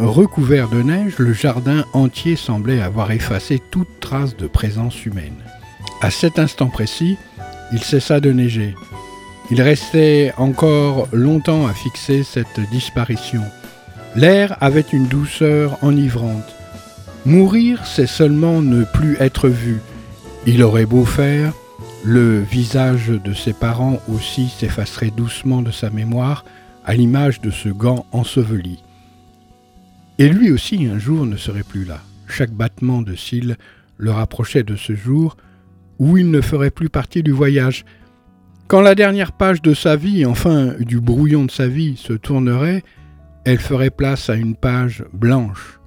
Recouvert 0.00 0.70
de 0.70 0.80
neige, 0.80 1.18
le 1.18 1.34
jardin 1.34 1.84
entier 1.92 2.34
semblait 2.34 2.80
avoir 2.80 3.10
effacé 3.10 3.60
toute 3.70 4.00
trace 4.00 4.34
de 4.34 4.46
présence 4.46 5.04
humaine. 5.04 5.44
À 6.00 6.10
cet 6.10 6.38
instant 6.38 6.68
précis, 6.68 7.18
il 7.70 7.80
cessa 7.80 8.18
de 8.18 8.32
neiger. 8.32 8.74
Il 9.50 9.60
restait 9.60 10.32
encore 10.38 11.06
longtemps 11.12 11.66
à 11.66 11.74
fixer 11.74 12.22
cette 12.22 12.60
disparition. 12.70 13.42
L'air 14.16 14.56
avait 14.62 14.86
une 14.90 15.06
douceur 15.06 15.76
enivrante. 15.82 16.54
Mourir, 17.26 17.84
c'est 17.84 18.06
seulement 18.06 18.62
ne 18.62 18.84
plus 18.84 19.18
être 19.20 19.50
vu. 19.50 19.82
Il 20.46 20.62
aurait 20.62 20.86
beau 20.86 21.04
faire, 21.04 21.52
le 22.04 22.40
visage 22.40 23.08
de 23.08 23.34
ses 23.34 23.52
parents 23.52 24.00
aussi 24.08 24.48
s'effacerait 24.48 25.10
doucement 25.10 25.60
de 25.60 25.70
sa 25.70 25.90
mémoire, 25.90 26.46
à 26.86 26.94
l'image 26.94 27.42
de 27.42 27.50
ce 27.50 27.68
gant 27.68 28.06
enseveli. 28.12 28.82
Et 30.20 30.28
lui 30.28 30.50
aussi 30.52 30.84
un 30.84 30.98
jour 30.98 31.24
ne 31.24 31.38
serait 31.38 31.62
plus 31.62 31.86
là. 31.86 31.98
Chaque 32.28 32.52
battement 32.52 33.00
de 33.00 33.14
cils 33.14 33.56
le 33.96 34.10
rapprochait 34.10 34.62
de 34.62 34.76
ce 34.76 34.94
jour 34.94 35.38
où 35.98 36.18
il 36.18 36.30
ne 36.30 36.42
ferait 36.42 36.70
plus 36.70 36.90
partie 36.90 37.22
du 37.22 37.30
voyage. 37.30 37.86
Quand 38.68 38.82
la 38.82 38.94
dernière 38.94 39.32
page 39.32 39.62
de 39.62 39.72
sa 39.72 39.96
vie, 39.96 40.26
enfin 40.26 40.74
du 40.78 41.00
brouillon 41.00 41.46
de 41.46 41.50
sa 41.50 41.68
vie, 41.68 41.96
se 41.96 42.12
tournerait, 42.12 42.84
elle 43.46 43.60
ferait 43.60 43.88
place 43.88 44.28
à 44.28 44.34
une 44.34 44.56
page 44.56 45.06
blanche, 45.14 45.80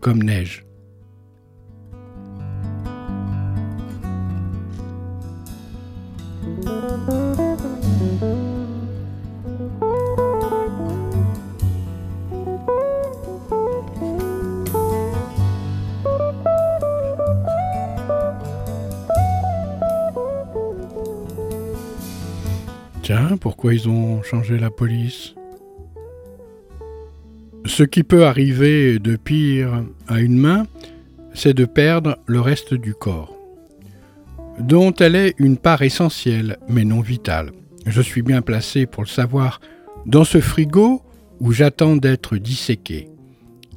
comme 0.00 0.20
neige. 0.20 0.64
Pourquoi 23.36 23.74
ils 23.74 23.88
ont 23.88 24.22
changé 24.22 24.58
la 24.58 24.70
police? 24.70 25.34
Ce 27.66 27.82
qui 27.82 28.02
peut 28.02 28.24
arriver 28.24 28.98
de 28.98 29.16
pire 29.16 29.84
à 30.08 30.20
une 30.20 30.38
main 30.38 30.66
c'est 31.34 31.54
de 31.54 31.64
perdre 31.64 32.18
le 32.26 32.40
reste 32.40 32.74
du 32.74 32.94
corps, 32.94 33.36
dont 34.58 34.92
elle 34.94 35.16
est 35.16 35.34
une 35.38 35.56
part 35.56 35.82
essentielle, 35.82 36.58
mais 36.68 36.84
non 36.84 37.00
vitale. 37.00 37.52
Je 37.86 38.02
suis 38.02 38.22
bien 38.22 38.42
placé 38.42 38.86
pour 38.86 39.02
le 39.02 39.08
savoir 39.08 39.60
dans 40.06 40.24
ce 40.24 40.40
frigo 40.40 41.02
où 41.40 41.52
j'attends 41.52 41.96
d'être 41.96 42.36
disséqué. 42.36 43.08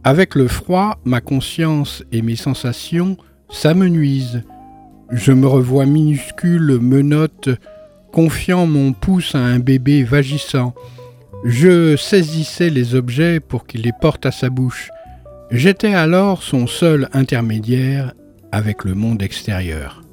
Avec 0.03 0.35
le 0.35 0.47
froid, 0.47 0.99
ma 1.05 1.21
conscience 1.21 2.03
et 2.11 2.21
mes 2.21 2.35
sensations 2.35 3.17
s'amenuisent. 3.49 4.43
Je 5.11 5.31
me 5.31 5.47
revois 5.47 5.85
minuscule, 5.85 6.79
menotte, 6.81 7.49
confiant 8.13 8.67
mon 8.67 8.93
pouce 8.93 9.33
à 9.33 9.39
un 9.39 9.57
bébé 9.57 10.03
vagissant. 10.03 10.75
Je 11.43 11.97
saisissais 11.97 12.69
les 12.69 12.93
objets 12.93 13.39
pour 13.39 13.65
qu'il 13.65 13.81
les 13.81 13.91
porte 13.99 14.27
à 14.27 14.31
sa 14.31 14.51
bouche. 14.51 14.91
J'étais 15.49 15.95
alors 15.95 16.43
son 16.43 16.67
seul 16.67 17.09
intermédiaire 17.11 18.13
avec 18.51 18.85
le 18.85 18.93
monde 18.93 19.23
extérieur. 19.23 20.03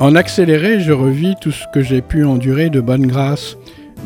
En 0.00 0.14
accéléré, 0.14 0.80
je 0.80 0.92
revis 0.92 1.34
tout 1.40 1.50
ce 1.50 1.64
que 1.72 1.80
j'ai 1.80 2.02
pu 2.02 2.24
endurer 2.24 2.70
de 2.70 2.80
bonne 2.80 3.06
grâce, 3.06 3.56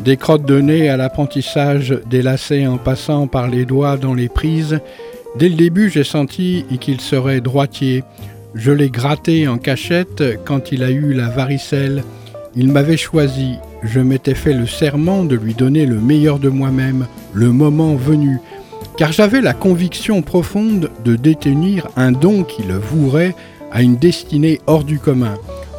des 0.03 0.17
crottes 0.17 0.45
de 0.45 0.59
nez 0.59 0.89
à 0.89 0.97
l'apprentissage 0.97 1.97
des 2.09 2.21
lacets 2.21 2.67
en 2.67 2.77
passant 2.77 3.27
par 3.27 3.47
les 3.47 3.65
doigts 3.65 3.97
dans 3.97 4.13
les 4.13 4.29
prises. 4.29 4.79
Dès 5.37 5.49
le 5.49 5.55
début, 5.55 5.89
j'ai 5.89 6.03
senti 6.03 6.65
qu'il 6.79 7.01
serait 7.01 7.41
droitier. 7.41 8.03
Je 8.53 8.71
l'ai 8.71 8.89
gratté 8.89 9.47
en 9.47 9.57
cachette 9.57 10.23
quand 10.45 10.71
il 10.71 10.83
a 10.83 10.91
eu 10.91 11.13
la 11.13 11.29
varicelle. 11.29 12.03
Il 12.55 12.71
m'avait 12.71 12.97
choisi. 12.97 13.55
Je 13.81 13.99
m'étais 13.99 14.35
fait 14.35 14.53
le 14.53 14.67
serment 14.67 15.23
de 15.23 15.35
lui 15.35 15.53
donner 15.53 15.85
le 15.85 15.99
meilleur 15.99 16.39
de 16.39 16.49
moi-même, 16.49 17.07
le 17.33 17.51
moment 17.51 17.95
venu, 17.95 18.39
car 18.97 19.11
j'avais 19.11 19.41
la 19.41 19.53
conviction 19.53 20.21
profonde 20.21 20.91
de 21.03 21.15
détenir 21.15 21.87
un 21.95 22.11
don 22.11 22.43
qui 22.43 22.63
le 22.63 22.77
vouerait 22.77 23.35
à 23.71 23.81
une 23.81 23.95
destinée 23.95 24.61
hors 24.67 24.83
du 24.83 24.99
commun. 24.99 25.33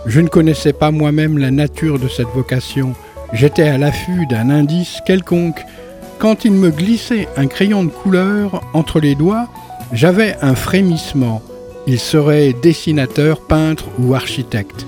Je 0.06 0.20
ne 0.20 0.28
connaissais 0.28 0.72
pas 0.72 0.90
moi-même 0.90 1.38
la 1.38 1.50
nature 1.50 1.98
de 1.98 2.08
cette 2.08 2.28
vocation. 2.34 2.94
J'étais 3.34 3.64
à 3.64 3.78
l'affût 3.78 4.26
d'un 4.26 4.48
indice 4.48 5.00
quelconque. 5.04 5.66
Quand 6.20 6.44
il 6.44 6.52
me 6.52 6.70
glissait 6.70 7.26
un 7.36 7.48
crayon 7.48 7.82
de 7.82 7.90
couleur 7.90 8.62
entre 8.74 9.00
les 9.00 9.16
doigts, 9.16 9.48
j'avais 9.92 10.36
un 10.40 10.54
frémissement. 10.54 11.42
Il 11.88 11.98
serait 11.98 12.52
dessinateur, 12.52 13.40
peintre 13.40 13.86
ou 13.98 14.14
architecte. 14.14 14.86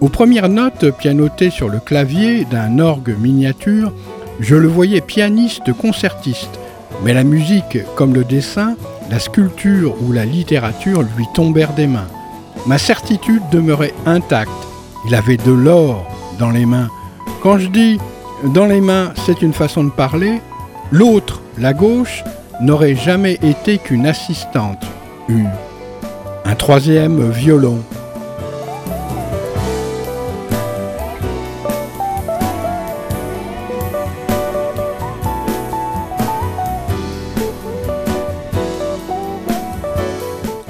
Aux 0.00 0.08
premières 0.08 0.48
notes 0.48 0.90
pianotées 0.96 1.50
sur 1.50 1.68
le 1.68 1.80
clavier 1.80 2.46
d'un 2.46 2.78
orgue 2.78 3.14
miniature, 3.20 3.92
je 4.40 4.56
le 4.56 4.68
voyais 4.68 5.02
pianiste 5.02 5.74
concertiste, 5.74 6.58
mais 7.04 7.12
la 7.12 7.24
musique, 7.24 7.78
comme 7.94 8.14
le 8.14 8.24
dessin, 8.24 8.74
la 9.10 9.18
sculpture 9.18 9.94
ou 10.02 10.12
la 10.12 10.24
littérature 10.24 11.02
lui 11.02 11.26
tombèrent 11.34 11.74
des 11.74 11.86
mains. 11.86 12.08
Ma 12.66 12.78
certitude 12.78 13.42
demeurait 13.52 13.94
intacte. 14.06 14.50
Il 15.06 15.14
avait 15.14 15.36
de 15.36 15.52
l'or 15.52 16.06
dans 16.38 16.50
les 16.50 16.64
mains. 16.64 16.88
Quand 17.42 17.58
je 17.58 17.66
dis 17.66 17.98
dans 18.54 18.66
les 18.66 18.80
mains, 18.80 19.12
c'est 19.26 19.42
une 19.42 19.52
façon 19.52 19.82
de 19.82 19.90
parler, 19.90 20.40
l'autre, 20.92 21.42
la 21.58 21.72
gauche, 21.72 22.22
n'aurait 22.60 22.94
jamais 22.94 23.36
été 23.42 23.78
qu'une 23.78 24.06
assistante, 24.06 24.84
une, 25.28 25.50
un 26.44 26.54
troisième 26.54 27.30
violon, 27.30 27.82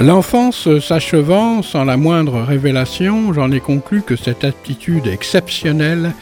L'enfance 0.01 0.69
s'achevant 0.81 1.63
sans 1.63 1.85
la 1.85 1.97
moindre 1.97 2.41
révélation, 2.41 3.33
j'en 3.33 3.53
ai 3.53 3.61
conclu 3.61 4.03
que 4.03 4.17
cette 4.17 4.43
attitude 4.43 5.07
exceptionnelle, 5.07 6.13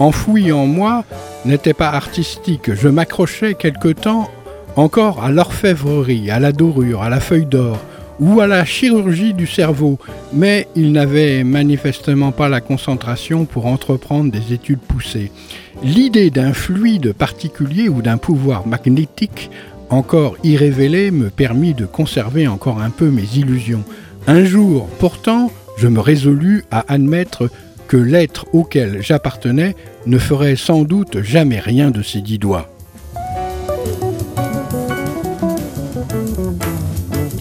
enfouie 0.00 0.50
en 0.50 0.66
moi, 0.66 1.04
n'était 1.44 1.74
pas 1.74 1.90
artistique. 1.90 2.74
Je 2.74 2.88
m'accrochais 2.88 3.54
quelque 3.54 3.88
temps 3.88 4.28
encore 4.76 5.22
à 5.22 5.30
l'orfèvrerie, 5.30 6.30
à 6.30 6.40
la 6.40 6.52
dorure, 6.52 7.02
à 7.02 7.10
la 7.10 7.20
feuille 7.20 7.46
d'or, 7.46 7.78
ou 8.18 8.40
à 8.40 8.46
la 8.46 8.64
chirurgie 8.64 9.34
du 9.34 9.46
cerveau, 9.46 9.98
mais 10.32 10.68
il 10.74 10.92
n'avait 10.92 11.44
manifestement 11.44 12.32
pas 12.32 12.48
la 12.48 12.60
concentration 12.60 13.44
pour 13.44 13.66
entreprendre 13.66 14.30
des 14.30 14.52
études 14.52 14.80
poussées. 14.80 15.30
L'idée 15.82 16.30
d'un 16.30 16.52
fluide 16.52 17.12
particulier 17.12 17.88
ou 17.88 18.02
d'un 18.02 18.18
pouvoir 18.18 18.66
magnétique 18.66 19.50
encore 19.88 20.36
irrévélé 20.44 21.10
me 21.10 21.30
permit 21.30 21.74
de 21.74 21.86
conserver 21.86 22.46
encore 22.46 22.80
un 22.80 22.90
peu 22.90 23.10
mes 23.10 23.26
illusions. 23.36 23.84
Un 24.26 24.44
jour, 24.44 24.88
pourtant, 24.98 25.50
je 25.78 25.88
me 25.88 26.00
résolus 26.00 26.64
à 26.70 26.84
admettre 26.92 27.50
que 27.90 27.96
l'être 27.96 28.46
auquel 28.52 29.02
j'appartenais 29.02 29.74
ne 30.06 30.16
ferait 30.16 30.54
sans 30.54 30.82
doute 30.82 31.22
jamais 31.22 31.58
rien 31.58 31.90
de 31.90 32.02
ses 32.02 32.20
dix 32.20 32.38
doigts. 32.38 32.70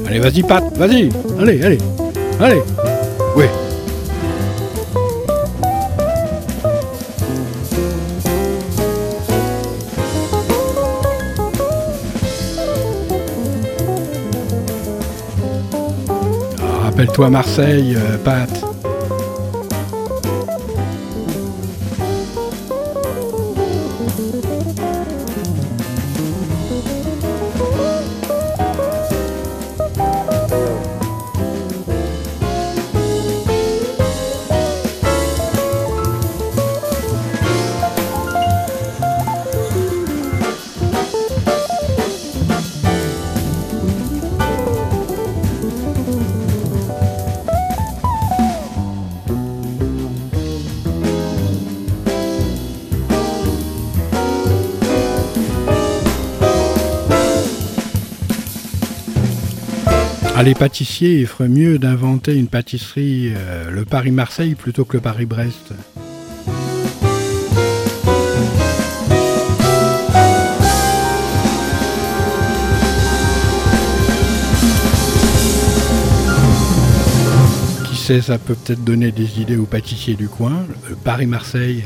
Allez, 0.07 0.17
vas-y, 0.17 0.41
Pat, 0.41 0.63
vas-y, 0.75 1.11
allez, 1.39 1.63
allez, 1.63 1.77
allez, 2.39 2.61
oui. 3.35 3.45
Rappelle-toi 16.81 17.29
Marseille, 17.29 17.95
euh, 17.95 18.17
Pat. 18.17 18.68
Les 60.59 60.65
pâtissiers 60.65 61.25
feraient 61.25 61.47
mieux 61.47 61.79
d'inventer 61.79 62.35
une 62.35 62.49
pâtisserie, 62.49 63.31
euh, 63.33 63.71
le 63.71 63.85
Paris-Marseille 63.85 64.55
plutôt 64.55 64.83
que 64.83 64.97
le 64.97 65.01
Paris-Brest. 65.01 65.71
Qui 77.85 77.95
sait, 77.95 78.19
ça 78.19 78.37
peut 78.37 78.53
peut-être 78.53 78.83
donner 78.83 79.13
des 79.13 79.39
idées 79.39 79.55
aux 79.55 79.65
pâtissiers 79.65 80.15
du 80.15 80.27
coin. 80.27 80.65
Le 80.89 80.97
Paris-Marseille. 80.97 81.85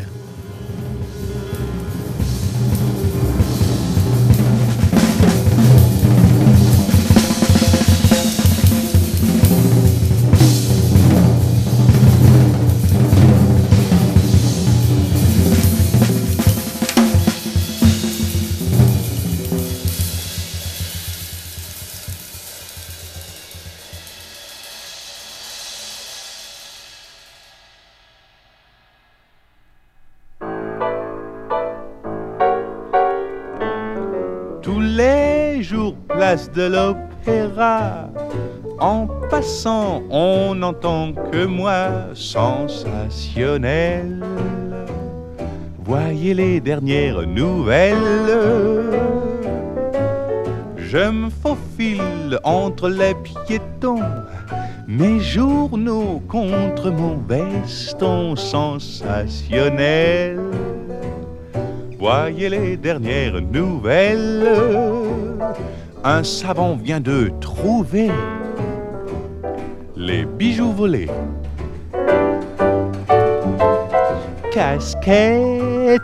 De 36.53 36.67
l'opéra. 36.67 38.09
En 38.79 39.07
passant, 39.29 40.01
on 40.09 40.55
n'entend 40.55 41.13
que 41.31 41.45
moi, 41.45 42.07
sensationnel. 42.13 44.23
Voyez 45.83 46.33
les 46.33 46.59
dernières 46.59 47.27
nouvelles. 47.27 47.97
Je 50.77 51.09
me 51.09 51.29
faufile 51.29 52.39
entre 52.43 52.89
les 52.89 53.13
piétons, 53.15 54.01
mes 54.87 55.19
journaux 55.19 56.21
contre 56.27 56.89
mon 56.91 57.17
veston 57.27 58.35
sensationnel. 58.35 60.39
Voyez 62.03 62.49
les 62.49 62.75
dernières 62.75 63.41
nouvelles. 63.41 64.51
Un 66.03 66.21
savant 66.25 66.75
vient 66.75 66.99
de 66.99 67.31
trouver 67.39 68.11
les 69.95 70.25
bijoux 70.25 70.73
volés 70.73 71.07
casquette, 74.51 76.01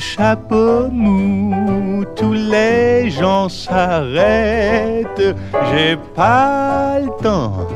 chapeau 0.00 0.88
mou, 0.88 2.04
tous 2.16 2.32
les 2.32 3.10
gens 3.10 3.50
s'arrêtent. 3.50 5.36
J'ai 5.70 5.98
pas 6.16 7.00
le 7.00 7.22
temps 7.22 7.68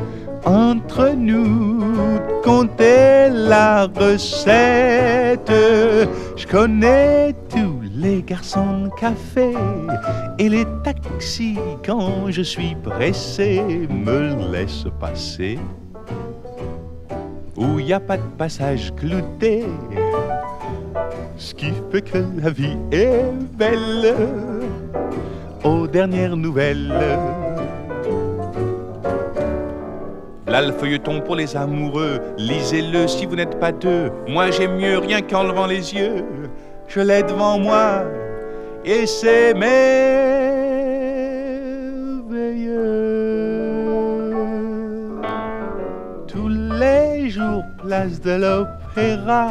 entre 0.46 1.10
nous 1.14 1.85
de 2.46 2.50
compter 2.50 3.28
la 3.30 3.86
recette. 3.86 5.50
Je 6.36 6.46
connais 6.46 7.34
tous 7.48 7.80
les 7.94 8.22
garçons 8.22 8.84
de 8.84 8.90
café 9.00 9.52
et 10.38 10.48
les 10.48 10.64
taxis 10.84 11.58
quand 11.84 12.30
je 12.30 12.42
suis 12.42 12.74
pressé 12.76 13.60
me 13.90 14.52
laissent 14.52 14.86
passer 15.00 15.58
où 17.56 17.78
il 17.78 17.92
a 17.92 18.00
pas 18.00 18.16
de 18.16 18.28
passage 18.38 18.92
clouté. 18.94 19.64
Ce 21.36 21.54
qui 21.54 21.72
fait 21.90 22.02
que 22.02 22.18
la 22.42 22.50
vie 22.50 22.76
est 22.92 23.24
belle 23.58 24.14
aux 25.64 25.86
dernières 25.86 26.36
nouvelles. 26.36 26.92
Là 30.56 30.62
le 30.62 30.72
feuilleton 30.72 31.20
pour 31.20 31.36
les 31.36 31.54
amoureux, 31.54 32.18
lisez-le 32.38 33.06
si 33.08 33.26
vous 33.26 33.36
n'êtes 33.36 33.60
pas 33.60 33.72
deux. 33.72 34.10
Moi 34.26 34.50
j'aime 34.50 34.78
mieux 34.78 34.96
rien 34.96 35.20
qu'en 35.20 35.42
levant 35.42 35.66
les 35.66 35.92
yeux. 35.92 36.24
Je 36.88 37.00
l'ai 37.00 37.22
devant 37.22 37.58
moi 37.58 38.04
et 38.82 39.04
c'est 39.04 39.52
merveilleux. 39.52 39.66
Tous 46.26 46.48
les 46.48 47.28
jours, 47.28 47.62
place 47.86 48.18
de 48.22 48.30
l'opéra. 48.30 49.50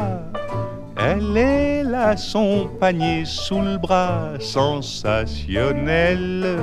Elle 0.97 1.38
est 1.38 1.84
là, 1.84 2.18
son 2.18 2.68
panier 2.80 3.26
sous 3.26 3.62
le 3.62 3.78
bras, 3.78 4.32
sensationnel. 4.39 6.58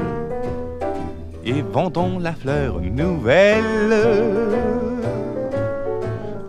Et 1.45 1.61
vendons 1.61 2.19
la 2.21 2.33
fleur 2.33 2.81
nouvelle, 2.81 3.95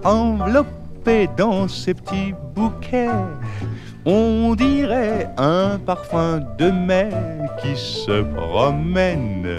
enveloppée 0.04 1.28
dans 1.36 1.68
ses 1.68 1.96
petits 1.96 2.34
bouquets. 2.54 3.10
On 4.06 4.54
dirait 4.54 5.30
un 5.38 5.80
parfum 5.80 6.42
de 6.58 6.70
mai 6.70 7.10
qui 7.62 7.76
se 7.76 8.22
promène 8.22 9.58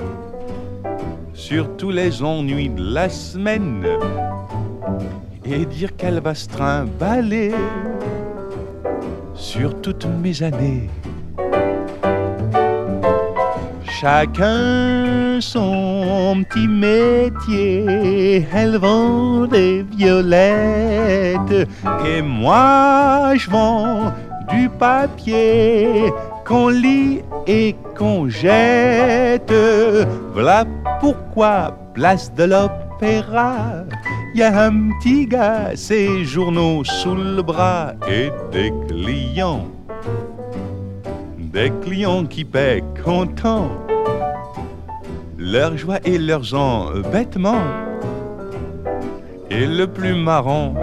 sur 1.33 1.77
tous 1.77 1.91
les 1.91 2.23
ennuis 2.23 2.69
de 2.69 2.95
la 2.95 3.09
semaine 3.09 3.85
et 5.45 5.65
dire 5.67 5.97
qu'elle 5.97 6.21
va 6.21 6.35
se 6.35 6.49
trimballer 6.49 7.53
sur 9.35 9.81
toutes 9.81 10.07
mes 10.07 10.43
années. 10.43 10.89
Chacun 14.01 15.24
son 15.41 16.45
petit 16.49 16.69
métier, 16.69 18.47
elle 18.53 18.77
vend 18.77 19.47
des 19.47 19.83
violettes 19.83 21.69
et 22.07 22.23
moi 22.23 23.35
je 23.37 23.51
vends 23.51 24.13
du 24.51 24.69
papier 24.69 26.13
qu'on 26.45 26.69
lit 26.69 27.21
et 27.47 27.75
qu'on 27.97 28.29
jette. 28.29 29.53
Voilà 30.33 30.65
pourquoi, 31.01 31.77
place 31.95 32.33
de 32.35 32.45
l'opéra, 32.45 33.85
y 34.35 34.43
a 34.43 34.65
un 34.67 34.91
petit 35.01 35.27
gars, 35.27 35.71
ses 35.75 36.25
journaux 36.25 36.85
sous 36.85 37.15
le 37.15 37.43
bras 37.43 37.93
et 38.09 38.31
des 38.53 38.73
clients. 38.89 39.67
Des 41.39 41.73
clients 41.83 42.25
qui 42.25 42.45
paient 42.45 42.83
contents 43.05 43.71
leur 45.45 45.77
joie 45.77 45.99
et 46.05 46.19
leurs 46.19 46.55
embêtements. 46.55 47.65
Et 49.51 49.67
le 49.67 49.87
plus 49.87 50.15
marrant, 50.15 50.75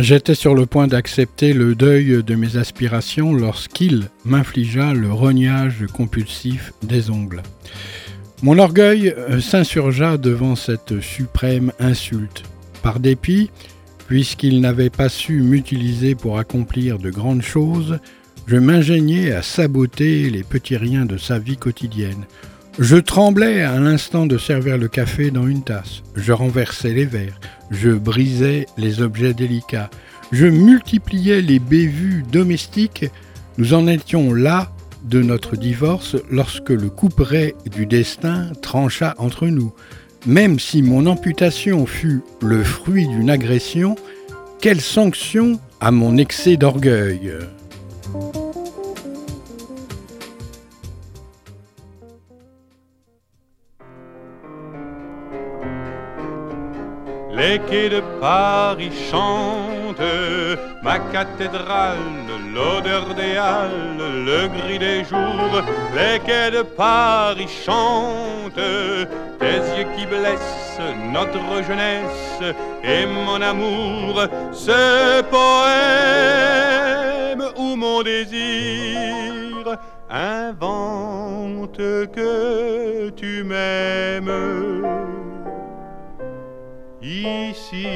J'étais 0.00 0.34
sur 0.34 0.54
le 0.54 0.64
point 0.64 0.86
d'accepter 0.86 1.52
le 1.52 1.74
deuil 1.74 2.22
de 2.24 2.34
mes 2.34 2.56
aspirations 2.56 3.34
lorsqu'il 3.34 4.04
m'infligea 4.24 4.94
le 4.94 5.12
rognage 5.12 5.84
compulsif 5.92 6.72
des 6.82 7.10
ongles. 7.10 7.42
Mon 8.42 8.58
orgueil 8.58 9.10
euh, 9.10 9.40
s'insurgea 9.40 10.16
devant 10.16 10.56
cette 10.56 11.00
suprême 11.02 11.72
insulte. 11.78 12.44
Par 12.82 12.98
dépit, 12.98 13.50
puisqu'il 14.08 14.62
n'avait 14.62 14.88
pas 14.88 15.10
su 15.10 15.42
m'utiliser 15.42 16.14
pour 16.14 16.38
accomplir 16.38 16.98
de 16.98 17.10
grandes 17.10 17.42
choses, 17.42 17.98
je 18.46 18.56
m'ingéniais 18.56 19.32
à 19.32 19.42
saboter 19.42 20.30
les 20.30 20.44
petits 20.44 20.78
riens 20.78 21.04
de 21.04 21.18
sa 21.18 21.38
vie 21.38 21.58
quotidienne. 21.58 22.24
Je 22.78 22.96
tremblais 22.96 23.62
à 23.62 23.78
l'instant 23.78 24.26
de 24.26 24.38
servir 24.38 24.78
le 24.78 24.88
café 24.88 25.30
dans 25.30 25.46
une 25.46 25.62
tasse. 25.62 26.02
Je 26.14 26.32
renversais 26.32 26.92
les 26.92 27.04
verres. 27.04 27.40
Je 27.70 27.90
brisais 27.90 28.66
les 28.78 29.02
objets 29.02 29.34
délicats. 29.34 29.90
Je 30.32 30.46
multipliais 30.46 31.42
les 31.42 31.58
bévues 31.58 32.24
domestiques. 32.30 33.06
Nous 33.58 33.74
en 33.74 33.86
étions 33.86 34.32
là 34.32 34.70
de 35.04 35.22
notre 35.22 35.56
divorce 35.56 36.16
lorsque 36.30 36.70
le 36.70 36.88
couperet 36.90 37.54
du 37.70 37.86
destin 37.86 38.50
trancha 38.62 39.14
entre 39.18 39.48
nous. 39.48 39.72
Même 40.26 40.58
si 40.58 40.82
mon 40.82 41.06
amputation 41.06 41.86
fut 41.86 42.22
le 42.40 42.62
fruit 42.62 43.08
d'une 43.08 43.30
agression, 43.30 43.96
quelle 44.60 44.80
sanction 44.80 45.58
à 45.80 45.90
mon 45.90 46.16
excès 46.16 46.56
d'orgueil 46.56 47.32
Les 57.40 57.58
quais 57.58 57.88
de 57.88 58.02
Paris 58.20 58.92
chantent, 59.10 59.96
ma 60.82 60.98
cathédrale, 60.98 61.96
l'odeur 62.54 63.14
des 63.14 63.34
halles, 63.38 64.24
le 64.26 64.46
gris 64.48 64.78
des 64.78 65.04
jours. 65.04 65.62
Les 65.94 66.18
quais 66.18 66.50
de 66.50 66.60
Paris 66.60 67.48
chantent, 67.64 68.66
tes 69.38 69.58
yeux 69.74 69.88
qui 69.96 70.04
blessent 70.04 70.82
notre 71.14 71.62
jeunesse 71.66 72.42
et 72.84 73.06
mon 73.06 73.40
amour. 73.40 74.14
Ce 74.52 75.22
poème 75.22 76.20
où 77.56 77.74
mon 77.74 78.02
désir 78.02 79.78
invente 80.10 81.78
que 81.78 83.08
tu 83.16 83.44
m'aimes. 83.44 85.19
Ici, 87.02 87.86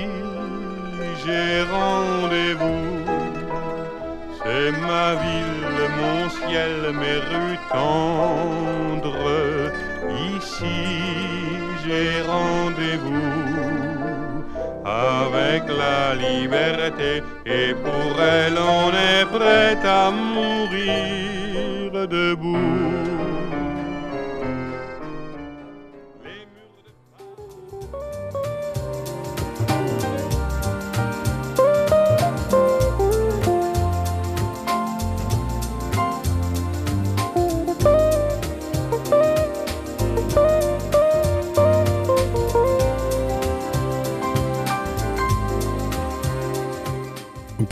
j'ai 1.24 1.62
rendez-vous. 1.70 3.04
C'est 4.42 4.72
ma 4.72 5.14
ville, 5.14 5.88
mon 6.00 6.30
ciel, 6.30 6.92
mes 6.94 7.18
rues 7.28 7.58
tendres. 7.70 9.30
Ici, 10.36 10.80
j'ai 11.84 12.22
rendez-vous 12.22 13.44
avec 14.84 15.64
la 15.68 16.14
liberté. 16.14 17.22
Et 17.44 17.74
pour 17.74 18.22
elle, 18.22 18.56
on 18.58 18.90
est 18.90 19.26
prêt 19.26 19.78
à 19.86 20.10
mourir. 20.10 21.44
debout. 22.06 23.13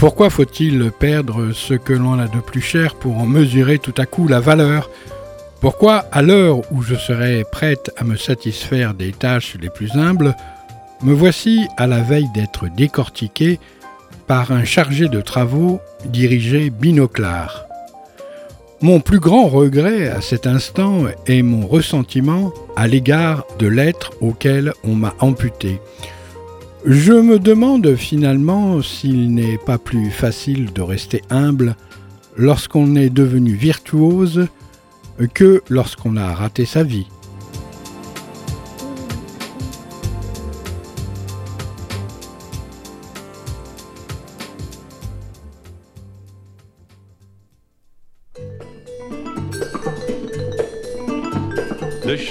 Pourquoi 0.02 0.30
faut-il 0.30 0.90
perdre 0.90 1.52
ce 1.52 1.74
que 1.74 1.92
l'on 1.92 2.18
a 2.18 2.26
de 2.26 2.40
plus 2.40 2.60
cher 2.60 2.96
pour 2.96 3.18
en 3.18 3.24
mesurer 3.24 3.78
tout 3.78 3.94
à 3.98 4.04
coup 4.04 4.26
la 4.26 4.40
valeur? 4.40 4.90
Pourquoi, 5.60 5.98
à 6.10 6.22
l'heure 6.22 6.62
où 6.72 6.82
je 6.82 6.96
serais 6.96 7.44
prête 7.52 7.92
à 7.96 8.02
me 8.02 8.16
satisfaire 8.16 8.94
des 8.94 9.12
tâches 9.12 9.56
les 9.60 9.70
plus 9.70 9.92
humbles, 9.92 10.34
me 11.04 11.12
voici 11.12 11.68
à 11.76 11.86
la 11.86 12.00
veille 12.00 12.28
d'être 12.34 12.66
décortiqué 12.76 13.60
par 14.26 14.50
un 14.50 14.64
chargé 14.64 15.08
de 15.08 15.20
travaux 15.20 15.80
dirigé 16.04 16.70
binoclard 16.70 17.66
Mon 18.80 18.98
plus 18.98 19.20
grand 19.20 19.46
regret 19.46 20.08
à 20.08 20.20
cet 20.20 20.48
instant 20.48 21.04
est 21.28 21.42
mon 21.42 21.64
ressentiment 21.64 22.52
à 22.74 22.88
l'égard 22.88 23.44
de 23.60 23.68
l'être 23.68 24.10
auquel 24.20 24.72
on 24.82 24.96
m'a 24.96 25.14
amputé. 25.20 25.78
Je 26.84 27.12
me 27.12 27.38
demande 27.38 27.94
finalement 27.94 28.82
s'il 28.82 29.32
n'est 29.32 29.58
pas 29.58 29.78
plus 29.78 30.10
facile 30.10 30.72
de 30.72 30.82
rester 30.82 31.22
humble 31.30 31.76
lorsqu'on 32.36 32.96
est 32.96 33.10
devenu 33.10 33.52
virtuose 33.52 34.48
que 35.32 35.62
lorsqu'on 35.68 36.16
a 36.16 36.34
raté 36.34 36.64
sa 36.64 36.82
vie. 36.82 37.06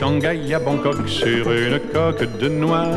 Shanghai 0.01 0.51
à 0.55 0.57
Bangkok 0.57 1.07
sur 1.07 1.51
une 1.51 1.79
coque 1.93 2.27
de 2.39 2.49
noix. 2.49 2.87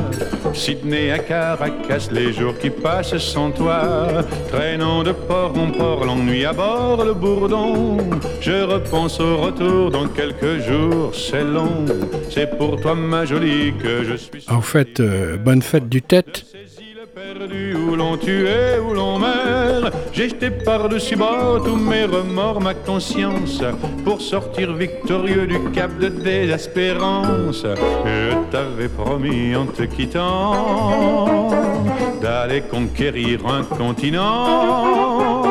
Sydney 0.55 1.11
à 1.11 1.19
Caracas, 1.19 2.09
les 2.11 2.33
jours 2.33 2.57
qui 2.59 2.71
passent 2.71 3.19
sans 3.19 3.51
toi. 3.51 4.25
Traînant 4.51 5.03
de 5.03 5.13
port 5.13 5.53
en 5.59 5.71
port, 5.71 6.07
l'ennui 6.07 6.47
à 6.47 6.55
bord, 6.55 7.05
le 7.05 7.13
bourdon. 7.13 7.99
Je 8.41 8.63
repense 8.63 9.21
au 9.21 9.37
retour 9.37 9.91
dans 9.91 10.09
quelques 10.09 10.61
jours, 10.67 11.15
c'est 11.15 11.45
long. 11.45 11.85
C'est 12.31 12.57
pour 12.57 12.81
toi, 12.81 12.95
ma 12.95 13.27
jolie, 13.27 13.75
que 13.83 14.03
je 14.03 14.15
suis. 14.15 14.47
En 14.49 14.63
fait, 14.63 14.99
euh, 15.01 15.37
bonne 15.37 15.61
fête 15.61 15.91
du 15.91 16.01
tête 16.01 16.54
où 17.87 17.97
l'on 17.97 18.17
tuait, 18.17 18.79
où 18.79 18.95
l'on 18.95 19.19
meurt. 19.19 19.93
J'ai 20.13 20.29
jeté 20.29 20.51
par-dessus 20.51 21.17
bord 21.17 21.63
tous 21.65 21.77
mes 21.77 22.05
remords, 22.05 22.61
ma 22.61 22.75
conscience, 22.75 23.63
pour 24.05 24.21
sortir 24.21 24.73
victorieux 24.73 25.47
du 25.47 25.59
cap 25.73 25.97
de 25.99 26.09
désespérance. 26.09 27.65
Je 28.05 28.35
t'avais 28.51 28.89
promis 28.89 29.55
en 29.57 29.67
te 29.67 29.83
quittant 29.83 31.51
d'aller 32.23 32.63
conquérir 32.63 33.41
un 33.47 33.63
continent 33.65 35.45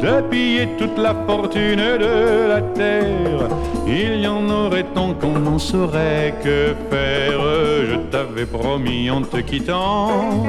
de 0.00 0.20
piller 0.30 0.68
toute 0.78 0.98
la 0.98 1.14
fortune 1.26 1.98
de 1.98 2.48
la 2.48 2.60
terre. 2.60 3.48
Il 3.86 4.20
y 4.20 4.26
en 4.26 4.48
aurait 4.50 4.86
tant 4.94 5.14
qu'on 5.14 5.38
n'en 5.38 5.58
saurait 5.58 6.34
que 6.42 6.74
faire? 6.90 7.40
Je 7.90 7.96
t'avais 8.10 8.46
promis 8.46 9.10
en 9.10 9.22
te 9.22 9.38
quittant 9.38 10.44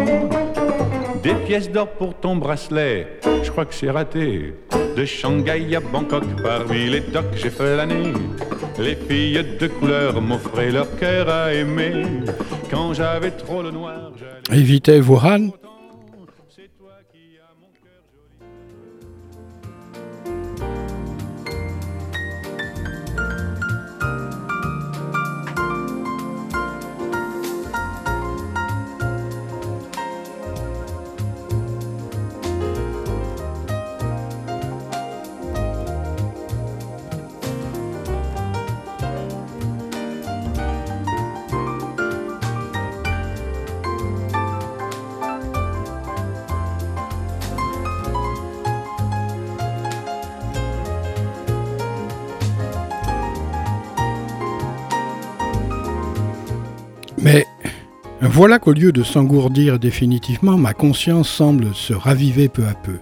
des 1.25 1.33
pièces 1.33 1.71
d'or 1.71 1.87
pour 1.87 2.13
ton 2.13 2.35
bracelet. 2.35 3.19
Je 3.43 3.49
crois 3.49 3.65
que 3.65 3.73
c'est 3.73 3.89
raté. 3.89 4.53
De 4.95 5.05
Shanghai 5.05 5.75
à 5.75 5.79
Bangkok, 5.79 6.23
parmi 6.43 6.87
les 6.87 6.99
docks 7.01 7.35
j'ai 7.35 7.49
flâné. 7.49 8.13
Les 8.77 8.95
filles 8.95 9.43
de 9.59 9.67
couleur 9.67 10.21
m'offraient 10.21 10.71
leur 10.71 10.95
cœur 10.97 11.27
à 11.27 11.51
aimer. 11.51 12.03
Quand 12.69 12.93
j'avais 12.93 13.31
trop 13.31 13.63
le 13.63 13.71
noir, 13.71 14.11
Évitez 14.51 15.01
Wuhan 15.01 15.49
voilà 58.35 58.59
qu'au 58.59 58.73
lieu 58.73 58.91
de 58.91 59.01
s'engourdir 59.01 59.79
définitivement, 59.79 60.57
ma 60.57 60.73
conscience 60.73 61.29
semble 61.29 61.73
se 61.73 61.93
raviver 61.93 62.49
peu 62.49 62.65
à 62.65 62.73
peu. 62.73 62.97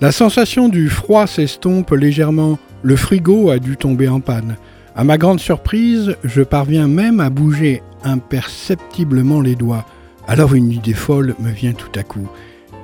La 0.00 0.10
sensation 0.10 0.68
du 0.68 0.88
froid 0.88 1.28
s'estompe 1.28 1.92
légèrement, 1.92 2.58
le 2.82 2.96
frigo 2.96 3.50
a 3.50 3.60
dû 3.60 3.76
tomber 3.76 4.08
en 4.08 4.18
panne. 4.18 4.56
À 4.96 5.04
ma 5.04 5.16
grande 5.16 5.38
surprise, 5.38 6.16
je 6.24 6.42
parviens 6.42 6.88
même 6.88 7.20
à 7.20 7.30
bouger 7.30 7.84
imperceptiblement 8.02 9.40
les 9.40 9.54
doigts. 9.54 9.86
Alors 10.26 10.56
une 10.56 10.72
idée 10.72 10.92
folle 10.92 11.36
me 11.38 11.52
vient 11.52 11.72
tout 11.72 11.96
à 11.96 12.02
coup. 12.02 12.28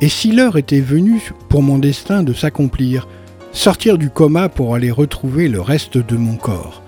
Et 0.00 0.08
si 0.08 0.30
l'heure 0.30 0.56
était 0.56 0.78
venue 0.78 1.32
pour 1.48 1.64
mon 1.64 1.78
destin 1.80 2.22
de 2.22 2.34
s'accomplir, 2.34 3.08
sortir 3.50 3.98
du 3.98 4.10
coma 4.10 4.48
pour 4.48 4.76
aller 4.76 4.92
retrouver 4.92 5.48
le 5.48 5.60
reste 5.60 5.98
de 5.98 6.16
mon 6.16 6.36
corps 6.36 6.84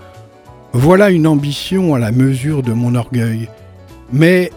Voilà 0.72 1.11
une 1.11 1.26
ambition 1.26 1.97
à 1.97 1.99
la 1.99 2.12
mesure 2.12 2.62
de 2.62 2.72
mon 2.72 2.95
orgueil. 2.95 3.49
Mais 4.12 4.53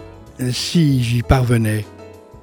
si 0.52 1.02
j'y 1.02 1.22
parvenais, 1.22 1.84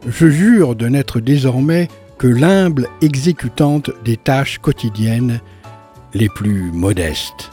je 0.08 0.28
jure 0.30 0.76
de 0.76 0.88
n'être 0.88 1.20
désormais 1.20 1.88
que 2.18 2.28
l'humble 2.28 2.88
exécutante 3.02 3.91
des 4.04 4.18
tâches 4.18 4.60
quotidiennes 4.60 5.39
les 6.14 6.30
plus 6.30 6.72
modestes. 6.72 7.52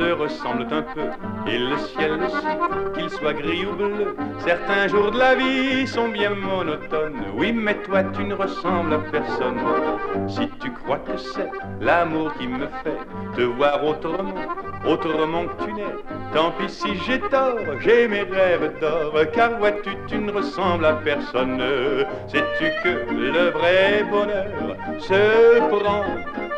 Un 0.00 0.82
peu, 0.82 1.50
et 1.50 1.58
le 1.58 1.76
ciel 1.78 2.12
aussi, 2.24 2.46
qu'il 2.94 3.10
soit 3.10 3.34
gris 3.34 3.66
ou 3.66 3.74
bleu. 3.74 4.16
Certains 4.38 4.88
jours 4.88 5.10
de 5.10 5.18
la 5.18 5.34
vie 5.34 5.86
sont 5.86 6.08
bien 6.08 6.30
monotones, 6.30 7.22
oui, 7.36 7.52
mais 7.52 7.74
toi 7.82 8.02
tu 8.04 8.24
ne 8.24 8.34
ressembles 8.34 8.94
à 8.94 8.98
personne. 8.98 9.58
Si 10.28 10.48
tu 10.60 10.72
crois 10.72 10.98
que 10.98 11.16
c'est 11.16 11.50
l'amour 11.80 12.32
qui 12.38 12.46
me 12.46 12.66
fait 12.82 12.98
te 13.36 13.42
voir 13.42 13.84
autrement, 13.84 14.34
autrement 14.86 15.44
que 15.44 15.64
tu 15.64 15.72
n'es, 15.74 15.84
tant 16.34 16.52
pis 16.52 16.68
si 16.68 16.94
j'ai 17.06 17.20
tort, 17.20 17.58
j'ai 17.80 18.08
mes 18.08 18.22
rêves 18.22 18.72
d'or, 18.80 19.12
car 19.32 19.58
vois-tu, 19.58 19.90
tu 20.06 20.18
ne 20.18 20.32
ressembles 20.32 20.86
à 20.86 20.94
personne. 20.94 21.62
Sais-tu 22.28 22.66
que 22.82 23.12
le 23.12 23.50
vrai 23.50 24.04
bonheur 24.10 24.76
se 24.98 25.58
prend 25.68 26.04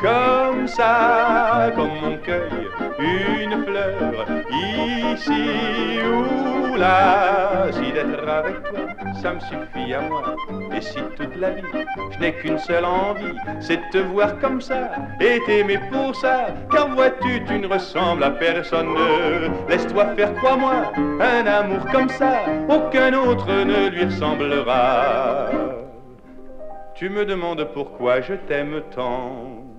comme 0.05 0.68
ça, 0.68 1.70
comme 1.74 1.94
mon 2.02 2.16
cueille 2.18 2.68
une 2.98 3.64
fleur, 3.64 4.26
ici 4.50 5.98
ou 6.05 6.76
là. 6.76 7.68
Si 7.72 7.92
d'être 7.92 8.28
avec 8.28 8.62
toi, 8.64 8.80
ça 9.22 9.34
me 9.34 9.40
suffit 9.40 9.94
à 9.94 10.02
moi. 10.02 10.36
Et 10.76 10.80
si 10.80 10.98
toute 11.16 11.36
la 11.36 11.50
vie, 11.50 11.62
je 12.12 12.18
n'ai 12.18 12.32
qu'une 12.32 12.59
seule 12.59 12.84
envie, 12.84 13.34
c'est 13.61 13.76
de 13.76 13.82
te 13.92 13.98
voir 13.98 14.38
comme 14.38 14.61
ça 14.61 14.90
et 15.20 15.40
t'aimer 15.46 15.78
pour 15.90 16.14
ça. 16.14 16.48
Car 16.70 16.88
vois-tu, 16.94 17.42
tu 17.44 17.59
ne 17.59 17.66
ressembles 17.66 18.24
à 18.24 18.30
personne. 18.30 18.94
Laisse-toi 19.68 20.14
faire, 20.16 20.34
crois-moi, 20.34 20.92
un 21.20 21.46
amour 21.46 21.84
comme 21.90 22.09
ça, 22.09 22.42
aucun 22.68 23.14
autre 23.14 23.50
ne 23.50 23.88
lui 23.88 24.05
ressemblera. 24.05 25.48
Tu 26.94 27.09
me 27.09 27.24
demandes 27.24 27.66
pourquoi 27.72 28.20
je 28.20 28.34
t'aime 28.34 28.82
tant. 28.94 29.74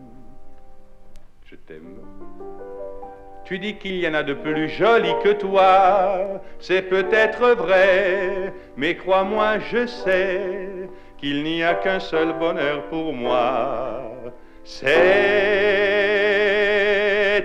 Tu 3.45 3.59
dis 3.59 3.75
qu'il 3.77 3.97
y 3.97 4.07
en 4.07 4.13
a 4.15 4.23
de 4.23 4.33
plus 4.33 4.69
jolis 4.69 5.13
que 5.23 5.33
toi, 5.33 6.41
c'est 6.59 6.81
peut-être 6.83 7.51
vrai, 7.55 8.51
mais 8.75 8.95
crois-moi, 8.95 9.59
je 9.59 9.85
sais 9.85 10.89
qu'il 11.17 11.43
n'y 11.43 11.63
a 11.63 11.75
qu'un 11.75 11.99
seul 11.99 12.33
bonheur 12.39 12.83
pour 12.89 13.13
moi, 13.13 14.01
c'est 14.63 15.05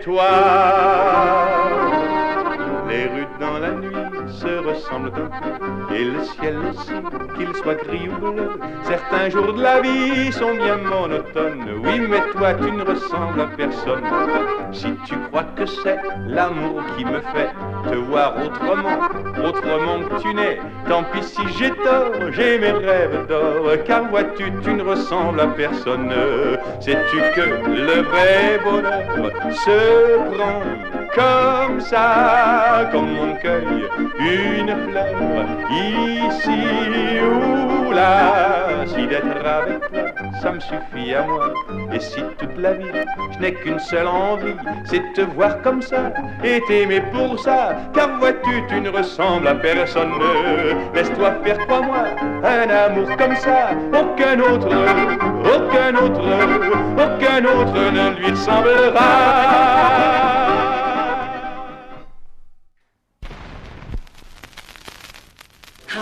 toi. 0.02 1.49
Et 5.92 6.04
le 6.04 6.24
ciel 6.24 6.56
aussi, 6.70 6.92
qu'il 7.36 7.54
soit 7.56 7.74
gris 7.74 8.08
ou 8.08 8.32
bleu. 8.32 8.50
Certains 8.84 9.28
jours 9.28 9.52
de 9.52 9.62
la 9.62 9.80
vie 9.80 10.32
sont 10.32 10.54
bien 10.54 10.76
monotones, 10.76 11.68
oui, 11.84 12.00
mais 12.08 12.20
toi 12.32 12.54
tu 12.54 12.70
ne 12.70 12.82
ressembles 12.82 13.40
à 13.40 13.46
personne. 13.56 14.04
Si 14.72 14.88
tu 15.06 15.16
crois 15.30 15.44
que 15.56 15.66
c'est 15.66 15.98
l'amour 16.26 16.82
qui 16.96 17.04
me 17.04 17.20
fait 17.20 17.50
te 17.90 17.96
voir 17.96 18.34
autrement, 18.44 19.00
autrement 19.44 19.98
que 20.08 20.22
tu 20.22 20.34
n'es, 20.34 20.58
tant 20.88 21.04
pis 21.12 21.22
si 21.22 21.42
j'ai 21.58 21.70
tort, 21.70 22.12
j'ai 22.30 22.58
mes 22.58 22.72
rêves 22.72 23.26
d'or, 23.28 23.70
car 23.86 24.04
vois-tu, 24.08 24.52
tu 24.62 24.72
ne 24.74 24.82
ressembles 24.82 25.40
à 25.40 25.46
personne. 25.48 26.12
Sais-tu 26.80 27.18
que 27.34 27.46
le 27.68 28.02
vrai 28.02 28.60
bonheur 28.64 29.30
se 29.52 30.34
prend 30.34 30.62
comme 31.14 31.80
ça, 31.80 32.88
comme 32.92 33.16
on 33.18 33.34
cueille 33.36 33.88
une 34.18 34.74
fleur, 34.90 35.46
ici 35.70 37.20
ou 37.22 37.92
là. 37.92 38.84
Si 38.86 39.06
d'être 39.06 39.46
avec 39.46 39.80
toi, 39.90 40.02
ça 40.40 40.52
me 40.52 40.61
suffit 40.61 41.14
à 41.14 41.22
moi. 41.22 41.52
Et 41.92 42.00
si 42.00 42.22
toute 42.38 42.56
la 42.56 42.72
vie, 42.72 42.86
je 43.32 43.38
n'ai 43.38 43.54
qu'une 43.54 43.78
seule 43.78 44.06
envie, 44.06 44.54
c'est 44.84 45.12
te 45.12 45.20
voir 45.20 45.61
comme 45.62 45.82
ça 45.82 46.12
et 46.42 46.61
t'aimer 46.66 47.02
pour 47.12 47.38
ça. 47.38 47.76
Car 47.94 48.18
vois-tu, 48.18 48.62
tu 48.68 48.80
ne 48.80 48.90
ressembles 48.90 49.48
à 49.48 49.54
personne. 49.54 50.12
Laisse-toi 50.94 51.32
faire, 51.44 51.58
crois-moi, 51.66 52.04
un 52.42 52.70
amour 52.70 53.08
comme 53.16 53.36
ça. 53.36 53.70
Aucun 53.92 54.40
autre, 54.40 54.68
aucun 55.44 55.94
autre, 55.96 56.22
aucun 56.96 57.44
autre 57.44 57.92
ne 57.92 58.18
lui 58.18 58.30
ressemblera. 58.30 60.19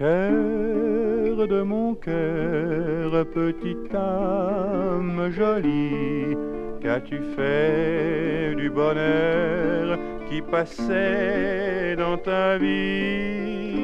De 0.00 1.62
mon 1.62 1.94
cœur, 1.94 3.26
petite 3.34 3.94
âme 3.94 5.30
jolie, 5.30 6.34
qu'as-tu 6.80 7.20
fait 7.36 8.54
du 8.56 8.70
bonheur 8.70 9.98
qui 10.28 10.40
passait 10.40 11.96
dans 11.96 12.16
ta 12.16 12.56
vie 12.56 13.78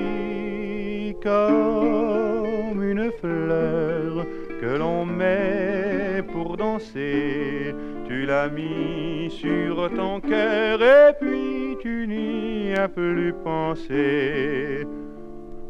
comme 1.22 2.82
une 2.82 3.12
fleur 3.20 4.24
que 4.60 4.78
l'on 4.78 5.04
met 5.04 6.22
pour 6.32 6.56
danser? 6.56 7.74
Tu 8.08 8.24
l'as 8.24 8.48
mis 8.48 9.30
sur 9.30 9.90
ton 9.94 10.20
cœur 10.20 10.80
et 10.82 11.12
puis 11.20 11.76
tu 11.82 12.06
n'y 12.08 12.72
as 12.74 12.88
plus 12.88 13.34
pensé. 13.44 14.86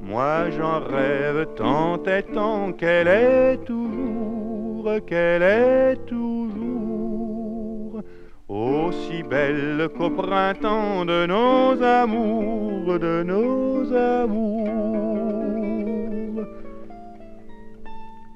Moi 0.09 0.51
j'en 0.51 0.79
rêve 0.81 1.47
tant 1.57 1.97
et 2.05 2.23
tant 2.23 2.73
qu'elle 2.73 3.09
est 3.09 3.57
toujours, 3.65 5.05
qu'elle 5.05 5.43
est 5.43 5.97
toujours 6.07 8.03
aussi 8.49 9.25
belle 9.25 9.89
qu'au 9.99 10.11
printemps 10.11 11.05
de 11.05 11.27
nos 11.27 11.83
amours, 11.83 12.99
de 13.01 13.25
nos 13.25 13.93
amours. 13.93 14.67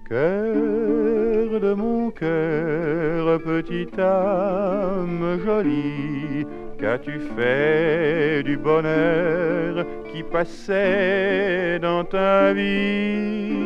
Cœur 0.08 1.60
de 1.60 1.72
mon 1.72 2.10
cœur, 2.10 3.40
petite 3.42 3.96
âme 3.96 5.38
jolie, 5.44 6.44
Qu'as-tu 6.80 7.20
fait 7.36 8.42
du 8.42 8.56
bonheur 8.56 9.84
qui 10.20 10.24
passait 10.24 11.78
dans 11.80 12.04
ta 12.04 12.52
vie 12.52 13.60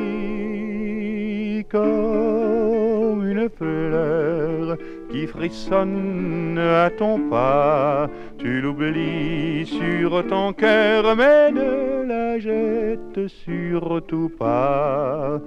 comme 1.68 3.26
une 3.26 3.48
fleur 3.50 4.76
qui 5.10 5.26
frissonne 5.26 6.56
à 6.58 6.90
ton 6.90 7.18
pas. 7.28 8.08
Tu 8.38 8.60
l'oublies 8.60 9.66
sur 9.66 10.24
ton 10.28 10.52
cœur 10.52 11.16
mais 11.16 11.50
ne 11.50 12.04
la 12.06 12.38
jette 12.38 13.26
surtout 13.26 14.30
pas. 14.38 15.40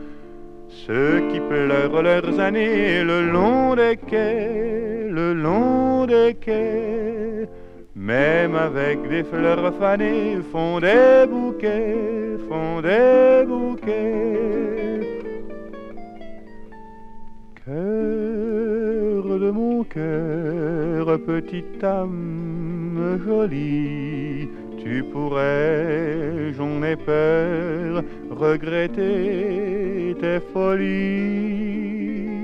Ceux 0.67 1.21
qui 1.31 1.39
pleurent 1.39 2.01
leurs 2.01 2.37
années 2.39 3.01
le 3.03 3.31
long 3.31 3.75
des 3.75 3.95
quais, 3.95 5.07
le 5.09 5.33
long 5.33 6.05
des 6.05 6.35
quais, 6.39 7.47
même 7.97 8.55
avec 8.55 9.09
des 9.09 9.23
fleurs 9.23 9.73
fanées, 9.75 10.37
font 10.51 10.79
des 10.79 11.25
bouquets, 11.27 12.37
font 12.47 12.79
des 12.81 13.43
bouquets. 13.47 15.25
Cœur 17.65 19.39
de 19.39 19.49
mon 19.51 19.83
cœur, 19.83 21.19
petite 21.25 21.83
âme 21.83 23.19
jolie, 23.25 24.47
tu 24.77 25.03
pourrais, 25.11 26.53
j'en 26.53 26.83
ai 26.83 26.95
peur, 26.95 28.03
regretter 28.29 30.15
tes 30.21 30.39
folies. 30.53 32.36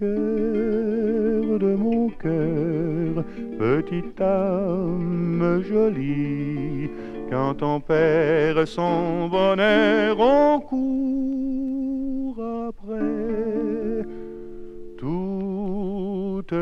De 0.00 1.74
mon 1.76 2.08
cœur, 2.10 3.24
petite 3.58 4.20
âme 4.20 5.60
jolie, 5.68 6.88
quand 7.28 7.62
on 7.64 7.80
perd 7.80 8.64
son 8.64 9.28
bonheur, 9.28 10.20
on 10.20 10.60
court 10.60 12.40
après 12.68 14.04
toute 14.98 16.54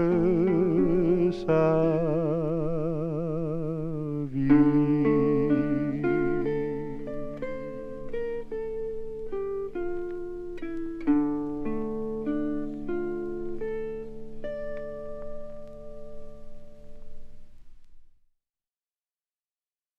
sa 1.46 2.55